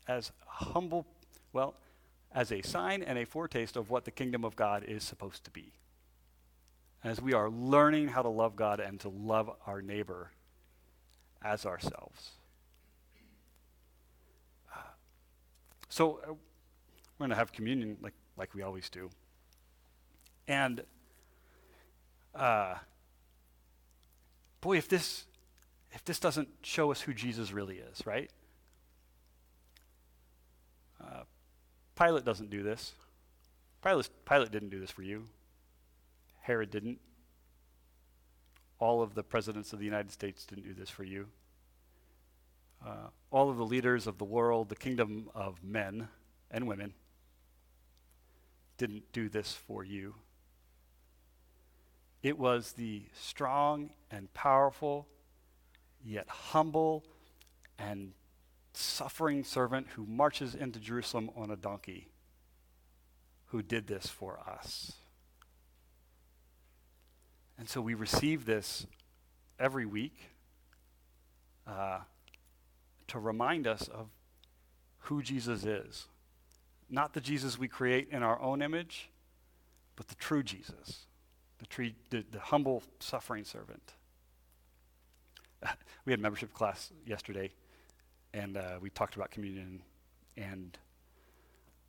as 0.07 0.33
humble, 0.47 1.07
well, 1.53 1.75
as 2.33 2.53
a 2.53 2.63
sign 2.63 3.03
and 3.03 3.19
a 3.19 3.27
foretaste 3.27 3.77
of 3.77 3.91
what 3.91 4.05
the 4.05 4.11
kingdom 4.11 4.45
of 4.45 4.57
God 4.57 4.85
is 4.85 5.03
supposed 5.03 5.45
to 5.45 5.51
be? 5.51 5.73
As 7.03 7.21
we 7.21 7.35
are 7.35 7.51
learning 7.51 8.09
how 8.09 8.23
to 8.23 8.29
love 8.29 8.57
God 8.57 8.81
and 8.81 8.99
to 9.01 9.09
love 9.09 9.51
our 9.67 9.83
neighbor 9.83 10.31
as 11.43 11.67
ourselves. 11.67 12.33
So 15.95 16.19
uh, 16.29 16.33
we're 16.33 17.19
going 17.19 17.31
to 17.31 17.37
have 17.37 17.53
communion 17.53 17.97
like, 18.03 18.15
like 18.37 18.53
we 18.53 18.63
always 18.63 18.91
do. 18.91 19.11
And 20.49 20.83
uh, 22.35 22.75
boy, 24.61 24.77
if 24.77 24.89
this 24.89 25.27
if 25.93 26.05
this 26.05 26.19
doesn't 26.19 26.49
show 26.63 26.91
us 26.91 27.03
who 27.03 27.15
Jesus 27.15 27.53
really 27.53 27.77
is, 27.77 28.05
right? 28.05 28.29
Uh, 31.01 31.23
Pilate 31.97 32.25
doesn't 32.25 32.51
do 32.51 32.65
this. 32.65 32.95
Pilate, 33.81 34.11
Pilate 34.29 34.51
didn't 34.51 34.71
do 34.71 34.81
this 34.81 34.91
for 34.91 35.03
you. 35.03 35.29
Herod 36.41 36.73
didn't. 36.73 36.99
All 38.81 39.01
of 39.01 39.15
the 39.15 39.23
presidents 39.23 39.73
of 39.73 39.79
the 39.79 39.85
United 39.85 40.11
States 40.11 40.45
didn't 40.45 40.65
do 40.65 40.75
this 40.75 40.91
for 40.91 41.05
you. 41.05 41.29
Uh, 42.85 43.09
all 43.31 43.51
of 43.51 43.57
the 43.57 43.65
leaders 43.65 44.07
of 44.07 44.19
the 44.19 44.25
world, 44.25 44.69
the 44.69 44.77
kingdom 44.77 45.29
of 45.35 45.63
men 45.65 46.09
and 46.51 46.69
women, 46.69 46.93
didn't 48.77 49.11
do 49.13 49.29
this 49.29 49.53
for 49.53 49.83
you. 49.83 50.15
It 52.23 52.39
was 52.39 52.73
the 52.73 53.05
strong 53.15 53.91
and 54.11 54.33
powerful, 54.35 55.09
yet 56.05 56.29
humble 56.29 57.05
and 57.79 58.13
suffering 58.73 59.45
servant 59.45 59.87
who 59.95 60.05
marches 60.07 60.55
into 60.55 60.79
Jerusalem 60.79 61.31
on 61.37 61.51
a 61.51 61.57
donkey 61.57 62.09
who 63.47 63.63
did 63.63 63.87
this 63.87 64.09
for 64.09 64.41
us. 64.41 64.93
And 67.57 67.69
so 67.69 67.81
we 67.81 67.95
receive 67.95 68.47
this 68.47 68.87
every 69.59 69.87
week 69.87 70.31
uh, 71.67 72.01
to 73.09 73.19
remind 73.19 73.67
us 73.67 73.89
of 73.89 74.09
who 74.99 75.23
Jesus 75.23 75.65
is. 75.65 76.07
Not 76.89 77.13
the 77.13 77.21
Jesus 77.21 77.59
we 77.59 77.69
create 77.69 78.09
in 78.11 78.23
our 78.23 78.41
own 78.41 78.63
image, 78.63 79.11
but 79.97 80.09
the 80.09 80.15
true 80.15 80.43
Jesus, 80.43 81.07
the, 81.59 81.67
tree, 81.67 81.95
the, 82.11 82.25
the 82.31 82.41
humble, 82.41 82.83
suffering 83.01 83.45
servant. 83.45 83.93
we 86.05 86.13
had 86.13 86.21
membership 86.21 86.53
class 86.53 86.93
yesterday, 87.07 87.51
and 88.33 88.57
uh, 88.57 88.79
we 88.81 88.91
talked 88.91 89.17
about 89.17 89.31
communion, 89.31 89.83
and 90.37 90.77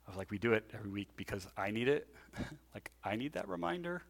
I 0.06 0.10
was 0.10 0.16
like, 0.16 0.30
we 0.30 0.38
do 0.38 0.52
it 0.52 0.64
every 0.72 0.90
week 0.90 1.08
because 1.16 1.46
I 1.56 1.70
need 1.70 1.88
it. 1.88 2.06
like, 2.74 2.90
I 3.04 3.16
need 3.16 3.32
that 3.32 3.48
reminder. 3.48 4.02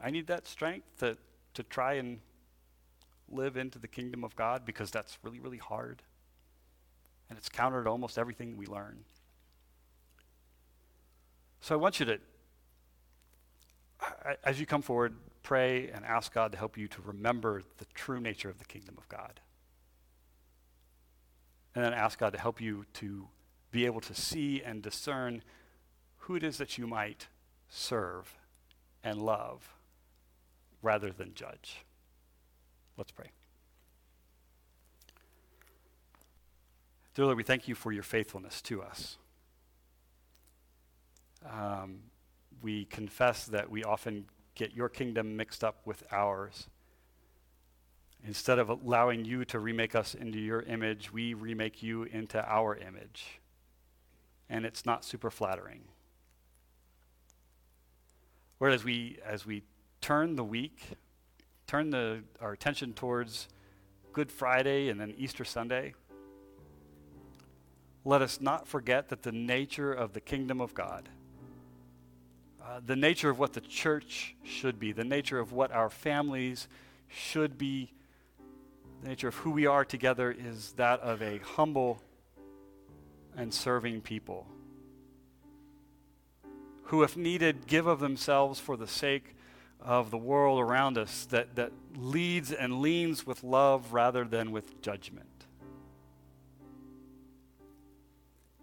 I 0.00 0.10
need 0.10 0.26
that 0.28 0.46
strength 0.46 0.86
to, 0.98 1.16
to 1.54 1.62
try 1.62 1.94
and 1.94 2.20
live 3.32 3.56
into 3.56 3.78
the 3.78 3.88
kingdom 3.88 4.24
of 4.24 4.36
God 4.36 4.64
because 4.64 4.90
that's 4.90 5.18
really, 5.22 5.40
really 5.40 5.58
hard. 5.58 6.02
And 7.28 7.38
it's 7.38 7.48
counter 7.48 7.82
to 7.82 7.90
almost 7.90 8.18
everything 8.18 8.56
we 8.56 8.66
learn. 8.66 9.04
So 11.60 11.74
I 11.74 11.78
want 11.78 12.00
you 12.00 12.06
to, 12.06 12.18
as 14.44 14.58
you 14.60 14.66
come 14.66 14.82
forward, 14.82 15.14
pray 15.42 15.88
and 15.90 16.04
ask 16.04 16.34
God 16.34 16.52
to 16.52 16.58
help 16.58 16.76
you 16.76 16.88
to 16.88 17.02
remember 17.02 17.62
the 17.78 17.86
true 17.94 18.20
nature 18.20 18.50
of 18.50 18.58
the 18.58 18.64
kingdom 18.64 18.96
of 18.98 19.08
God. 19.08 19.40
And 21.74 21.84
then 21.84 21.94
ask 21.94 22.18
God 22.18 22.32
to 22.34 22.38
help 22.38 22.60
you 22.60 22.84
to 22.94 23.28
be 23.70 23.86
able 23.86 24.00
to 24.02 24.14
see 24.14 24.62
and 24.62 24.82
discern 24.82 25.42
who 26.18 26.36
it 26.36 26.42
is 26.42 26.58
that 26.58 26.76
you 26.76 26.86
might 26.86 27.28
serve 27.68 28.36
and 29.02 29.22
love 29.22 29.74
rather 30.82 31.10
than 31.10 31.32
judge. 31.34 31.84
Let's 32.96 33.12
pray. 33.12 33.30
Dear 37.14 37.26
Lord, 37.26 37.36
we 37.36 37.42
thank 37.42 37.68
you 37.68 37.74
for 37.74 37.92
your 37.92 38.02
faithfulness 38.02 38.62
to 38.62 38.82
us. 38.82 39.18
Um, 41.50 42.00
we 42.62 42.84
confess 42.86 43.44
that 43.46 43.70
we 43.70 43.84
often 43.84 44.26
get 44.54 44.74
your 44.74 44.88
kingdom 44.88 45.36
mixed 45.36 45.64
up 45.64 45.86
with 45.86 46.04
ours. 46.12 46.68
Instead 48.24 48.58
of 48.58 48.68
allowing 48.68 49.24
you 49.24 49.44
to 49.46 49.58
remake 49.58 49.94
us 49.94 50.14
into 50.14 50.38
your 50.38 50.62
image, 50.62 51.12
we 51.12 51.34
remake 51.34 51.82
you 51.82 52.04
into 52.04 52.42
our 52.48 52.76
image. 52.76 53.40
And 54.48 54.64
it's 54.64 54.86
not 54.86 55.04
super 55.04 55.30
flattering. 55.30 55.82
Whereas 58.58 58.84
we, 58.84 59.18
as 59.26 59.44
we 59.44 59.64
turn 60.00 60.36
the 60.36 60.44
week, 60.44 60.80
turn 61.72 61.88
the, 61.88 62.22
our 62.38 62.52
attention 62.52 62.92
towards 62.92 63.48
Good 64.12 64.30
Friday 64.30 64.90
and 64.90 65.00
then 65.00 65.14
Easter 65.16 65.42
Sunday, 65.42 65.94
let 68.04 68.20
us 68.20 68.42
not 68.42 68.68
forget 68.68 69.08
that 69.08 69.22
the 69.22 69.32
nature 69.32 69.90
of 69.90 70.12
the 70.12 70.20
kingdom 70.20 70.60
of 70.60 70.74
God 70.74 71.08
uh, 72.62 72.80
the 72.84 72.94
nature 72.94 73.30
of 73.30 73.38
what 73.38 73.54
the 73.54 73.60
church 73.62 74.36
should 74.44 74.78
be, 74.78 74.92
the 74.92 75.02
nature 75.02 75.38
of 75.38 75.52
what 75.52 75.72
our 75.72 75.88
families 75.88 76.68
should 77.08 77.56
be, 77.56 77.90
the 79.02 79.08
nature 79.08 79.28
of 79.28 79.34
who 79.36 79.50
we 79.50 79.64
are 79.64 79.84
together 79.84 80.30
is 80.30 80.72
that 80.72 81.00
of 81.00 81.22
a 81.22 81.38
humble 81.38 82.02
and 83.34 83.52
serving 83.52 84.02
people 84.02 84.46
who, 86.84 87.02
if 87.02 87.16
needed, 87.16 87.66
give 87.66 87.86
of 87.86 87.98
themselves 87.98 88.60
for 88.60 88.76
the 88.76 88.86
sake 88.86 89.34
of 89.84 90.10
the 90.10 90.18
world 90.18 90.60
around 90.60 90.96
us, 90.98 91.26
that, 91.26 91.56
that 91.56 91.72
leads 91.96 92.52
and 92.52 92.80
leans 92.80 93.26
with 93.26 93.42
love 93.42 93.92
rather 93.92 94.24
than 94.24 94.52
with 94.52 94.80
judgment. 94.80 95.26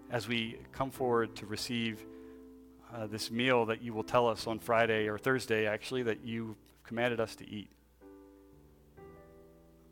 As 0.10 0.28
we 0.28 0.58
come 0.72 0.92
forward 0.92 1.36
to 1.38 1.46
receive 1.46 2.04
uh, 2.94 3.08
this 3.08 3.30
meal 3.30 3.66
that 3.66 3.82
you 3.82 3.94
will 3.94 4.04
tell 4.04 4.28
us 4.28 4.48
on 4.48 4.60
Friday 4.60 5.08
or 5.08 5.18
Thursday, 5.18 5.68
actually, 5.68 6.04
that 6.04 6.26
you 6.26 6.56
commanded 6.84 7.20
us 7.20 7.36
to 7.36 7.48
eat. 7.48 7.70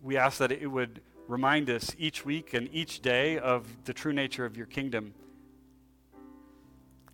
We 0.02 0.18
ask 0.18 0.40
that 0.40 0.52
it 0.52 0.68
would 0.68 1.02
remind 1.28 1.70
us 1.70 1.94
each 2.00 2.26
week 2.26 2.54
and 2.54 2.70
each 2.72 3.02
day 3.02 3.38
of 3.38 3.68
the 3.84 3.94
true 3.94 4.14
nature 4.14 4.46
of 4.46 4.58
your 4.58 4.66
kingdom. 4.66 5.14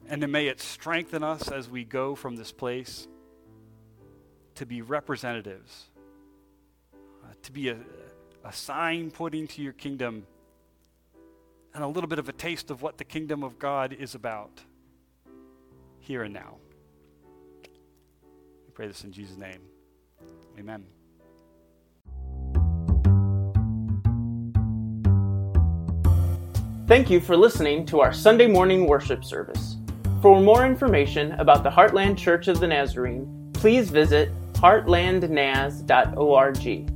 And 0.08 0.22
then 0.22 0.32
may 0.32 0.48
it 0.48 0.62
strengthen 0.62 1.24
us 1.24 1.50
as 1.50 1.70
we 1.70 1.84
go 1.84 2.14
from 2.16 2.36
this 2.36 2.52
place 2.52 3.08
to 4.56 4.66
be 4.66 4.82
representatives, 4.82 5.90
uh, 6.94 7.28
to 7.42 7.52
be 7.52 7.70
a, 7.70 7.78
a 8.44 8.54
sign 8.54 9.12
pointing 9.12 9.48
to 9.48 9.62
your 9.62 9.74
kingdom, 9.74 10.26
and 11.74 11.84
a 11.84 11.88
little 11.88 12.08
bit 12.08 12.20
of 12.20 12.30
a 12.30 12.34
taste 12.34 12.70
of 12.70 12.82
what 12.82 12.98
the 12.98 13.04
kingdom 13.04 13.44
of 13.44 13.58
God 13.58 13.94
is 13.94 14.16
about 14.16 14.62
here 16.00 16.24
and 16.24 16.34
now. 16.34 16.58
We 17.64 18.72
pray 18.74 18.88
this 18.88 19.04
in 19.04 19.12
Jesus' 19.12 19.38
name. 19.38 19.62
Amen. 20.60 20.86
Thank 26.86 27.10
you 27.10 27.22
for 27.22 27.38
listening 27.38 27.86
to 27.88 28.02
our 28.02 28.14
Sunday 28.14 28.46
morning 28.46 28.86
worship 28.86 29.24
service. 29.24 29.78
For 30.22 30.42
more 30.42 30.66
information 30.66 31.32
about 31.34 31.64
the 31.64 31.70
Heartland 31.70 32.18
Church 32.18 32.48
of 32.50 32.60
the 32.60 32.68
Nazarene, 32.68 33.50
please 33.54 33.90
visit 33.90 34.32
heartlandnaz.org. 34.64 36.93